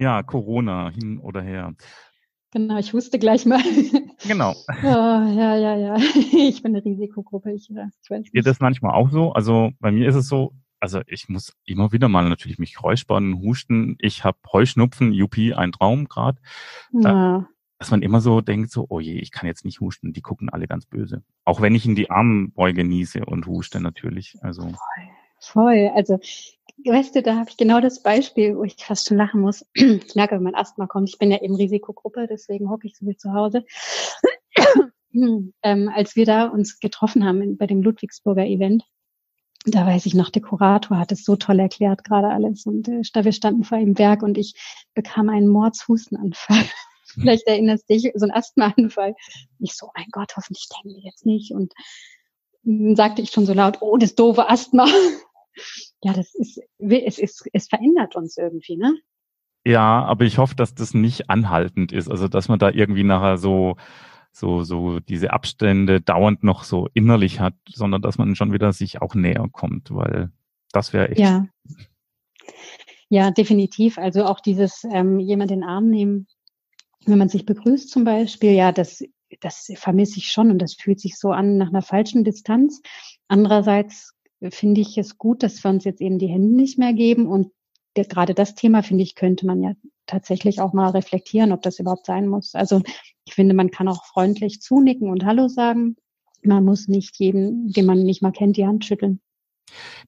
Ja, 0.01 0.23
Corona 0.23 0.89
hin 0.89 1.19
oder 1.19 1.43
her. 1.43 1.75
Genau, 2.51 2.79
ich 2.79 2.91
wusste 2.91 3.19
gleich 3.19 3.45
mal. 3.45 3.61
Genau. 4.27 4.55
Oh, 4.83 4.87
ja, 4.87 5.55
ja, 5.55 5.75
ja. 5.75 5.95
Ich 6.33 6.63
bin 6.63 6.75
eine 6.75 6.83
Risikogruppe. 6.83 7.53
Ich, 7.53 7.69
äh, 7.69 7.85
ich 8.01 8.09
weiß. 8.09 8.31
Geht 8.31 8.47
das 8.47 8.59
manchmal 8.59 8.95
auch 8.95 9.11
so? 9.11 9.31
Also 9.33 9.71
bei 9.79 9.91
mir 9.91 10.09
ist 10.09 10.15
es 10.15 10.27
so, 10.27 10.53
also 10.79 11.01
ich 11.05 11.29
muss 11.29 11.55
immer 11.65 11.91
wieder 11.91 12.09
mal 12.09 12.27
natürlich 12.27 12.57
mich 12.57 12.81
räuspern, 12.81 13.41
husten. 13.41 13.95
Ich 13.99 14.23
habe 14.23 14.39
Heuschnupfen, 14.51 15.13
Juppie, 15.13 15.53
ein 15.53 15.71
Traum 15.71 16.07
gerade. 16.07 16.41
Ja. 16.91 17.47
Dass 17.77 17.91
man 17.91 18.01
immer 18.01 18.21
so 18.21 18.41
denkt, 18.41 18.71
so, 18.71 18.87
oh 18.89 18.99
je, 18.99 19.19
ich 19.19 19.31
kann 19.31 19.45
jetzt 19.45 19.65
nicht 19.65 19.81
husten. 19.81 20.13
Die 20.13 20.21
gucken 20.21 20.49
alle 20.49 20.67
ganz 20.67 20.87
böse. 20.87 21.23
Auch 21.45 21.61
wenn 21.61 21.75
ich 21.75 21.85
in 21.85 21.95
die 21.95 22.09
Armbeuge 22.09 22.83
niese 22.83 23.23
und 23.25 23.45
huste 23.45 23.79
natürlich. 23.79 24.35
Also. 24.41 24.63
Voll. 24.63 25.20
Voll. 25.41 25.91
Also 25.93 26.19
weißt 26.86 27.15
du, 27.15 27.21
da 27.21 27.36
habe 27.36 27.49
ich 27.49 27.58
genau 27.58 27.80
das 27.80 28.01
Beispiel, 28.01 28.56
wo 28.56 28.63
ich 28.63 28.75
fast 28.75 29.08
schon 29.08 29.17
lachen 29.17 29.41
muss. 29.41 29.65
Ich 29.75 30.15
merke, 30.15 30.36
wenn 30.36 30.43
mein 30.43 30.56
Asthma 30.56 30.88
kommt, 30.88 31.10
ich 31.10 31.17
bin 31.17 31.32
ja 31.32 31.41
eben 31.41 31.56
Risikogruppe, 31.56 32.27
deswegen 32.30 32.69
hocke 32.69 32.88
ich 32.88 32.97
so 32.97 33.06
viel 33.06 33.17
zu 33.17 33.34
Hause. 33.34 33.65
ähm, 35.13 35.91
als 35.93 36.15
wir 36.15 36.25
da 36.25 36.45
uns 36.45 36.80
getroffen 36.80 37.25
haben 37.25 37.58
bei 37.58 37.67
dem 37.67 37.82
Ludwigsburger 37.82 38.45
Event, 38.45 38.84
da 39.65 39.86
weiß 39.86 40.08
ich 40.08 40.15
noch, 40.15 40.30
der 40.30 40.41
Kurator 40.41 40.97
hat 40.97 41.12
es 41.12 41.23
so 41.23 41.36
toll 41.36 41.60
erklärt, 41.60 42.04
gerade 42.04 42.30
alles. 42.30 42.65
Und 42.65 42.88
äh, 42.88 43.04
wir 43.23 43.32
standen 43.32 43.63
vor 43.63 43.77
ihm 43.77 43.97
Werk 43.97 44.23
und 44.23 44.38
ich 44.38 44.56
bekam 44.95 45.30
einen 45.30 45.47
Mordshustenanfall. 45.47 46.65
Vielleicht 47.04 47.45
erinnerst 47.45 47.89
du 47.89 47.93
dich, 47.93 48.12
so 48.15 48.25
ein 48.25 48.32
Asthmaanfall. 48.32 49.15
Ich 49.60 49.75
so, 49.75 49.89
mein 49.95 50.08
Gott, 50.12 50.34
hoffentlich 50.36 50.67
denken 50.69 50.97
wir 50.97 51.04
jetzt 51.04 51.25
nicht. 51.25 51.51
Und 51.51 51.73
dann 52.63 52.95
sagte 52.95 53.21
ich 53.21 53.32
schon 53.32 53.45
so 53.45 53.54
laut, 53.54 53.82
oh, 53.82 53.97
das 53.97 54.15
doofe 54.15 54.49
Asthma 54.49 54.88
ja, 56.03 56.13
das 56.13 56.33
ist, 56.35 56.61
es 56.79 57.19
ist, 57.19 57.47
es 57.53 57.67
verändert 57.67 58.15
uns 58.15 58.37
irgendwie, 58.37 58.77
ne? 58.77 58.97
Ja, 59.65 60.03
aber 60.05 60.25
ich 60.25 60.37
hoffe, 60.37 60.55
dass 60.55 60.73
das 60.73 60.93
nicht 60.93 61.29
anhaltend 61.29 61.91
ist. 61.91 62.09
Also, 62.09 62.27
dass 62.27 62.47
man 62.47 62.57
da 62.57 62.71
irgendwie 62.71 63.03
nachher 63.03 63.37
so, 63.37 63.75
so, 64.31 64.63
so 64.63 64.99
diese 64.99 65.33
Abstände 65.33 66.01
dauernd 66.01 66.43
noch 66.43 66.63
so 66.63 66.89
innerlich 66.93 67.39
hat, 67.39 67.53
sondern 67.67 68.01
dass 68.01 68.17
man 68.17 68.35
schon 68.35 68.53
wieder 68.53 68.73
sich 68.73 69.01
auch 69.01 69.13
näher 69.13 69.47
kommt, 69.51 69.93
weil 69.93 70.31
das 70.71 70.93
wäre 70.93 71.09
echt. 71.09 71.19
Ja. 71.19 71.45
Ja, 73.09 73.29
definitiv. 73.29 73.97
Also 73.97 74.23
auch 74.23 74.39
dieses 74.39 74.85
ähm, 74.85 75.19
jemand 75.19 75.51
in 75.51 75.59
den 75.59 75.69
Arm 75.69 75.89
nehmen, 75.89 76.27
wenn 77.05 77.17
man 77.17 77.27
sich 77.27 77.45
begrüßt 77.45 77.89
zum 77.89 78.05
Beispiel, 78.05 78.51
ja, 78.51 78.71
das, 78.71 79.03
das 79.41 79.69
vermisse 79.75 80.19
ich 80.19 80.31
schon 80.31 80.49
und 80.49 80.59
das 80.59 80.75
fühlt 80.75 81.01
sich 81.01 81.19
so 81.19 81.31
an 81.31 81.57
nach 81.57 81.67
einer 81.69 81.81
falschen 81.81 82.23
Distanz. 82.23 82.81
Andererseits 83.27 84.15
finde 84.49 84.82
ich 84.82 84.97
es 84.97 85.17
gut, 85.17 85.43
dass 85.43 85.63
wir 85.63 85.69
uns 85.69 85.84
jetzt 85.84 86.01
eben 86.01 86.19
die 86.19 86.27
Hände 86.27 86.56
nicht 86.56 86.77
mehr 86.77 86.93
geben. 86.93 87.27
Und 87.27 87.51
der, 87.95 88.06
gerade 88.06 88.34
das 88.34 88.56
Thema, 88.56 88.84
finde 88.84 89.04
ich, 89.04 89.15
könnte 89.15 89.45
man 89.45 89.62
ja 89.62 89.73
tatsächlich 90.08 90.62
auch 90.62 90.73
mal 90.73 90.89
reflektieren, 90.89 91.51
ob 91.51 91.62
das 91.62 91.80
überhaupt 91.80 92.06
sein 92.06 92.27
muss. 92.27 92.56
Also 92.56 92.82
ich 93.25 93.34
finde, 93.34 93.54
man 93.54 93.71
kann 93.71 93.88
auch 93.88 94.06
freundlich 94.06 94.62
zunicken 94.62 95.10
und 95.10 95.25
Hallo 95.25 95.47
sagen. 95.47 95.95
Man 96.43 96.65
muss 96.65 96.88
nicht 96.88 97.19
jedem, 97.19 97.71
den 97.71 97.86
man 97.86 98.01
nicht 98.01 98.23
mal 98.23 98.32
kennt, 98.32 98.58
die 98.58 98.65
Hand 98.65 98.86
schütteln. 98.86 99.21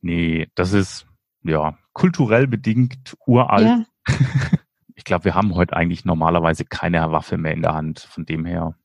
Nee, 0.02 0.48
das 0.56 0.74
ist 0.74 1.06
ja 1.44 1.78
kulturell 1.94 2.48
bedingt 2.48 3.16
uralt. 3.26 3.66
Ja. 3.66 3.86
Ich 4.96 5.06
glaube, 5.06 5.26
wir 5.26 5.36
haben 5.36 5.56
heute 5.56 5.76
eigentlich 5.76 6.06
normalerweise 6.06 6.66
keine 6.66 7.12
Waffe 7.12 7.38
mehr 7.38 7.54
in 7.54 7.62
der 7.62 7.74
Hand, 7.74 8.00
von 8.00 8.26
dem 8.26 8.46
her. 8.46 8.78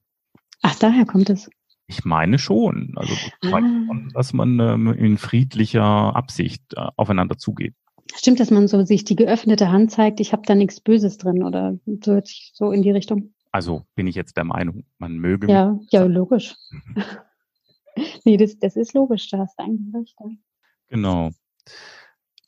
Ach, 0.63 0.75
daher 0.77 1.05
kommt 1.05 1.31
es. 1.31 1.51
Ich 1.89 2.05
meine 2.05 2.39
schon. 2.39 2.93
Also, 2.97 3.15
ah. 3.51 3.61
dass 4.13 4.35
man 4.35 4.61
ähm, 4.61 4.93
in 4.93 5.17
friedlicher 5.17 6.15
Absicht 6.15 6.63
äh, 6.75 6.87
aufeinander 6.97 7.39
zugeht. 7.39 7.75
Stimmt, 8.15 8.41
dass 8.41 8.51
man 8.51 8.69
so 8.69 8.85
sich 8.85 9.05
die 9.05 9.17
geöffnete 9.17 9.71
Hand 9.71 9.91
zeigt, 9.91 10.21
ich 10.21 10.33
habe 10.33 10.43
da 10.47 10.55
nichts 10.55 10.81
Böses 10.81 11.17
drin 11.17 11.43
oder 11.43 11.79
so, 12.03 12.21
so 12.53 12.73
in 12.73 12.83
die 12.83 12.91
Richtung? 12.91 13.35
Also 13.53 13.85
bin 13.95 14.07
ich 14.07 14.15
jetzt 14.15 14.37
der 14.37 14.45
Meinung, 14.45 14.85
man 14.99 15.17
möge. 15.17 15.51
Ja, 15.51 15.79
ja, 15.91 16.05
logisch. 16.05 16.55
nee, 18.25 18.37
das, 18.37 18.59
das 18.59 18.77
ist 18.77 18.93
logisch, 18.93 19.31
da 19.31 19.39
hast 19.39 19.59
du 19.59 19.65
eigentlich 19.65 20.15
recht. 20.21 20.39
Genau. 20.89 21.31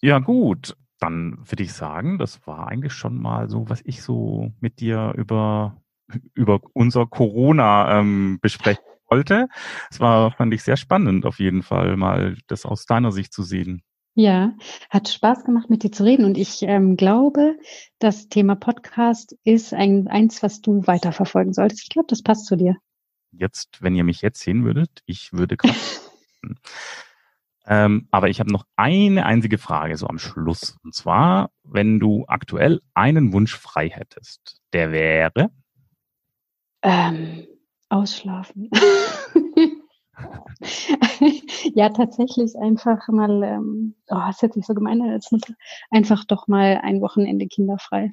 Ja, 0.02 0.18
gut. 0.18 0.76
Dann 0.98 1.38
würde 1.50 1.62
ich 1.62 1.72
sagen, 1.72 2.18
das 2.18 2.46
war 2.46 2.68
eigentlich 2.68 2.92
schon 2.92 3.16
mal 3.16 3.48
so, 3.48 3.70
was 3.70 3.80
ich 3.84 4.02
so 4.02 4.52
mit 4.60 4.80
dir 4.80 5.14
über, 5.16 5.80
über 6.34 6.60
unser 6.74 7.06
Corona 7.06 8.00
ähm, 8.00 8.38
besprechen 8.42 8.84
wollte. 9.10 9.48
Es 9.90 10.00
war, 10.00 10.30
fand 10.32 10.54
ich 10.54 10.62
sehr 10.62 10.76
spannend, 10.76 11.26
auf 11.26 11.38
jeden 11.38 11.62
Fall 11.62 11.96
mal 11.96 12.36
das 12.46 12.64
aus 12.64 12.86
deiner 12.86 13.12
Sicht 13.12 13.32
zu 13.32 13.42
sehen. 13.42 13.82
Ja, 14.14 14.52
hat 14.90 15.08
Spaß 15.08 15.44
gemacht, 15.44 15.70
mit 15.70 15.82
dir 15.82 15.92
zu 15.92 16.04
reden. 16.04 16.24
Und 16.24 16.36
ich 16.36 16.62
ähm, 16.62 16.96
glaube, 16.96 17.56
das 18.00 18.28
Thema 18.28 18.56
Podcast 18.56 19.36
ist 19.44 19.72
ein, 19.72 20.08
eins, 20.08 20.42
was 20.42 20.60
du 20.60 20.86
weiterverfolgen 20.86 21.52
solltest. 21.52 21.84
Ich 21.84 21.88
glaube, 21.90 22.08
das 22.08 22.22
passt 22.22 22.46
zu 22.46 22.56
dir. 22.56 22.76
Jetzt, 23.32 23.80
wenn 23.80 23.94
ihr 23.94 24.04
mich 24.04 24.22
jetzt 24.22 24.40
sehen 24.40 24.64
würdet, 24.64 24.90
ich 25.06 25.32
würde 25.32 25.56
gerade. 25.56 25.78
ähm, 27.66 28.08
aber 28.10 28.28
ich 28.28 28.40
habe 28.40 28.50
noch 28.50 28.64
eine 28.76 29.26
einzige 29.26 29.58
Frage 29.58 29.96
so 29.96 30.08
am 30.08 30.18
Schluss. 30.18 30.76
Und 30.82 30.94
zwar, 30.94 31.50
wenn 31.62 32.00
du 32.00 32.24
aktuell 32.26 32.80
einen 32.94 33.32
Wunsch 33.32 33.56
frei 33.56 33.88
hättest, 33.88 34.60
der 34.72 34.90
wäre? 34.90 35.50
Ähm, 36.82 37.46
Ausschlafen. 37.90 38.70
ja, 41.74 41.88
tatsächlich 41.90 42.56
einfach 42.56 43.08
mal, 43.08 43.42
ähm, 43.42 43.94
oh, 44.08 44.22
es 44.28 44.40
hört 44.42 44.54
sich 44.54 44.64
so 44.64 44.74
gemein 44.74 45.02
an 45.02 45.10
als 45.10 45.30
Mutter, 45.32 45.54
einfach 45.90 46.24
doch 46.24 46.48
mal 46.48 46.80
ein 46.82 47.00
Wochenende 47.00 47.46
kinderfrei. 47.46 48.10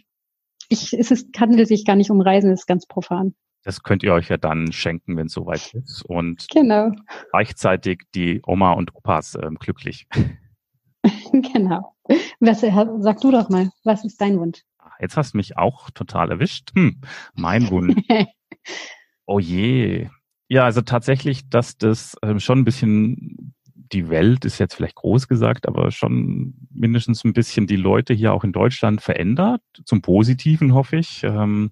Ich, 0.69 0.93
es 0.93 1.11
ist, 1.11 1.29
handelt 1.39 1.67
sich 1.67 1.85
gar 1.85 1.95
nicht 1.95 2.11
um 2.11 2.21
Reisen, 2.21 2.51
es 2.51 2.61
ist 2.61 2.65
ganz 2.65 2.85
profan. 2.85 3.35
Das 3.63 3.83
könnt 3.83 4.03
ihr 4.03 4.13
euch 4.13 4.29
ja 4.29 4.37
dann 4.37 4.71
schenken, 4.71 5.17
wenn 5.17 5.27
es 5.27 5.33
soweit 5.33 5.73
ist. 5.73 6.03
Und 6.05 6.47
genau. 6.49 6.91
gleichzeitig 7.31 8.03
die 8.15 8.41
Oma 8.45 8.73
und 8.73 8.95
Opas 8.95 9.35
ähm, 9.41 9.55
glücklich. 9.59 10.07
genau. 11.31 11.95
Was, 12.39 12.61
sag 12.61 13.21
du 13.21 13.31
doch 13.31 13.49
mal, 13.49 13.69
was 13.83 14.05
ist 14.05 14.21
dein 14.21 14.39
Wunsch? 14.39 14.61
Ah, 14.79 14.91
jetzt 14.99 15.17
hast 15.17 15.33
du 15.33 15.37
mich 15.37 15.57
auch 15.57 15.89
total 15.91 16.31
erwischt. 16.31 16.71
Hm, 16.75 17.01
mein 17.35 17.69
Wunsch. 17.69 18.01
oh 19.27 19.39
je. 19.39 20.09
Ja, 20.49 20.63
also 20.63 20.81
tatsächlich, 20.81 21.49
dass 21.49 21.77
das 21.77 22.15
äh, 22.21 22.39
schon 22.39 22.59
ein 22.59 22.65
bisschen 22.65 23.53
die 23.91 24.09
Welt 24.09 24.45
ist 24.45 24.59
jetzt 24.59 24.75
vielleicht 24.75 24.95
groß 24.95 25.27
gesagt, 25.27 25.67
aber 25.67 25.91
schon 25.91 26.55
mindestens 26.71 27.23
ein 27.23 27.33
bisschen 27.33 27.67
die 27.67 27.75
Leute 27.75 28.13
hier 28.13 28.33
auch 28.33 28.43
in 28.43 28.51
Deutschland 28.51 29.01
verändert. 29.01 29.61
Zum 29.85 30.01
Positiven 30.01 30.73
hoffe 30.73 30.97
ich, 30.97 31.23
ähm, 31.23 31.71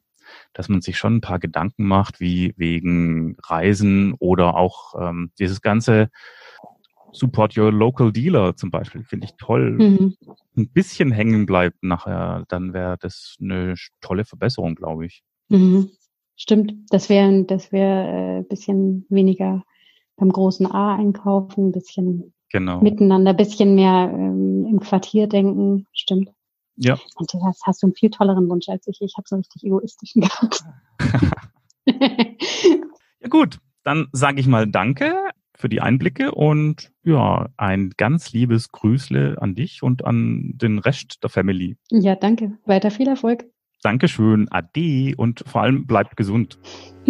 dass 0.53 0.69
man 0.69 0.81
sich 0.81 0.97
schon 0.97 1.17
ein 1.17 1.21
paar 1.21 1.39
Gedanken 1.39 1.85
macht, 1.85 2.19
wie 2.19 2.53
wegen 2.57 3.35
Reisen 3.43 4.13
oder 4.19 4.55
auch 4.55 4.93
ähm, 4.99 5.31
dieses 5.39 5.61
ganze 5.61 6.09
Support 7.11 7.57
Your 7.57 7.71
Local 7.71 8.11
Dealer 8.11 8.55
zum 8.55 8.71
Beispiel, 8.71 9.03
finde 9.03 9.25
ich 9.25 9.33
toll. 9.37 9.71
Mhm. 9.71 10.15
Ein 10.57 10.69
bisschen 10.69 11.11
hängen 11.11 11.45
bleibt 11.45 11.81
nachher, 11.83 12.43
dann 12.49 12.73
wäre 12.73 12.97
das 12.99 13.37
eine 13.39 13.75
tolle 14.01 14.25
Verbesserung, 14.25 14.75
glaube 14.75 15.05
ich. 15.05 15.23
Mhm. 15.49 15.89
Stimmt, 16.35 16.73
das 16.89 17.09
wäre 17.09 17.43
das 17.45 17.71
wäre 17.71 18.39
äh, 18.39 18.43
bisschen 18.43 19.05
weniger 19.09 19.63
beim 20.17 20.31
großen 20.31 20.65
A 20.65 20.95
einkaufen, 20.95 21.67
ein 21.67 21.71
bisschen 21.71 22.33
genau. 22.51 22.81
miteinander, 22.81 23.31
ein 23.31 23.37
bisschen 23.37 23.75
mehr 23.75 24.11
ähm, 24.13 24.65
im 24.65 24.79
Quartier 24.79 25.27
denken. 25.27 25.87
Stimmt. 25.93 26.29
Ja. 26.77 26.97
Und 27.15 27.33
du 27.33 27.41
hast, 27.45 27.65
hast 27.65 27.81
du 27.81 27.87
einen 27.87 27.95
viel 27.95 28.09
tolleren 28.09 28.49
Wunsch 28.49 28.67
als 28.67 28.87
ich. 28.87 29.01
Ich 29.01 29.15
habe 29.17 29.27
so 29.27 29.35
einen 29.35 29.43
richtig 29.43 29.63
egoistischen 29.63 30.21
gehabt. 30.21 30.63
ja 33.21 33.27
gut, 33.29 33.59
dann 33.83 34.07
sage 34.11 34.39
ich 34.39 34.47
mal 34.47 34.67
Danke 34.67 35.15
für 35.55 35.69
die 35.69 35.79
Einblicke 35.79 36.33
und 36.33 36.91
ja, 37.03 37.47
ein 37.55 37.91
ganz 37.95 38.33
liebes 38.33 38.71
Grüßle 38.71 39.37
an 39.39 39.55
dich 39.55 39.83
und 39.83 40.03
an 40.03 40.51
den 40.55 40.79
Rest 40.79 41.23
der 41.23 41.29
Family. 41.29 41.77
Ja, 41.91 42.15
danke. 42.15 42.57
Weiter 42.65 42.91
viel 42.91 43.07
Erfolg. 43.07 43.45
Dankeschön, 43.85 44.47
Ade 44.49 45.13
und 45.15 45.43
vor 45.45 45.61
allem 45.61 45.85
bleibt 45.85 46.17
gesund. 46.17 46.57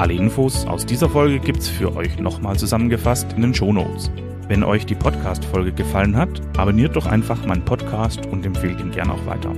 Alle 0.00 0.14
Infos 0.14 0.66
aus 0.66 0.84
dieser 0.84 1.08
Folge 1.08 1.38
gibt's 1.38 1.68
für 1.68 1.94
euch 1.94 2.18
nochmal 2.18 2.58
zusammengefasst 2.58 3.34
in 3.34 3.42
den 3.42 3.54
Shownotes. 3.54 4.10
Wenn 4.48 4.64
euch 4.64 4.84
die 4.84 4.96
Podcast-Folge 4.96 5.70
gefallen 5.70 6.16
hat, 6.16 6.42
abonniert 6.58 6.96
doch 6.96 7.06
einfach 7.06 7.46
meinen 7.46 7.64
Podcast 7.64 8.26
und 8.26 8.44
empfehlt 8.44 8.80
ihn 8.80 8.90
gerne 8.90 9.12
auch 9.12 9.24
weiter. 9.26 9.52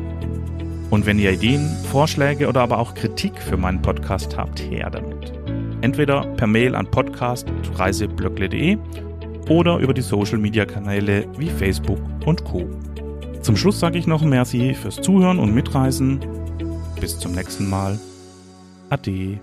Und 0.90 1.06
wenn 1.06 1.18
ihr 1.18 1.32
Ideen, 1.32 1.66
Vorschläge 1.90 2.46
oder 2.46 2.60
aber 2.60 2.76
auch 2.78 2.92
Kritik 2.92 3.40
für 3.40 3.56
meinen 3.56 3.80
Podcast 3.80 4.36
habt, 4.36 4.60
her 4.60 4.90
damit. 4.90 5.32
Entweder 5.80 6.26
per 6.36 6.46
Mail 6.46 6.74
an 6.74 6.90
podcast.reiseblöckle.de 6.90 8.76
oder 9.48 9.78
über 9.78 9.94
die 9.94 10.02
Social 10.02 10.38
Media 10.38 10.64
Kanäle 10.64 11.26
wie 11.38 11.48
Facebook 11.48 11.98
und 12.24 12.44
Co. 12.44 12.68
Zum 13.42 13.56
Schluss 13.56 13.78
sage 13.78 13.98
ich 13.98 14.06
noch 14.06 14.22
merci 14.22 14.74
fürs 14.74 14.96
Zuhören 14.96 15.38
und 15.38 15.54
Mitreisen. 15.54 16.20
Bis 17.00 17.18
zum 17.18 17.32
nächsten 17.32 17.68
Mal. 17.68 17.98
Ade. 18.90 19.38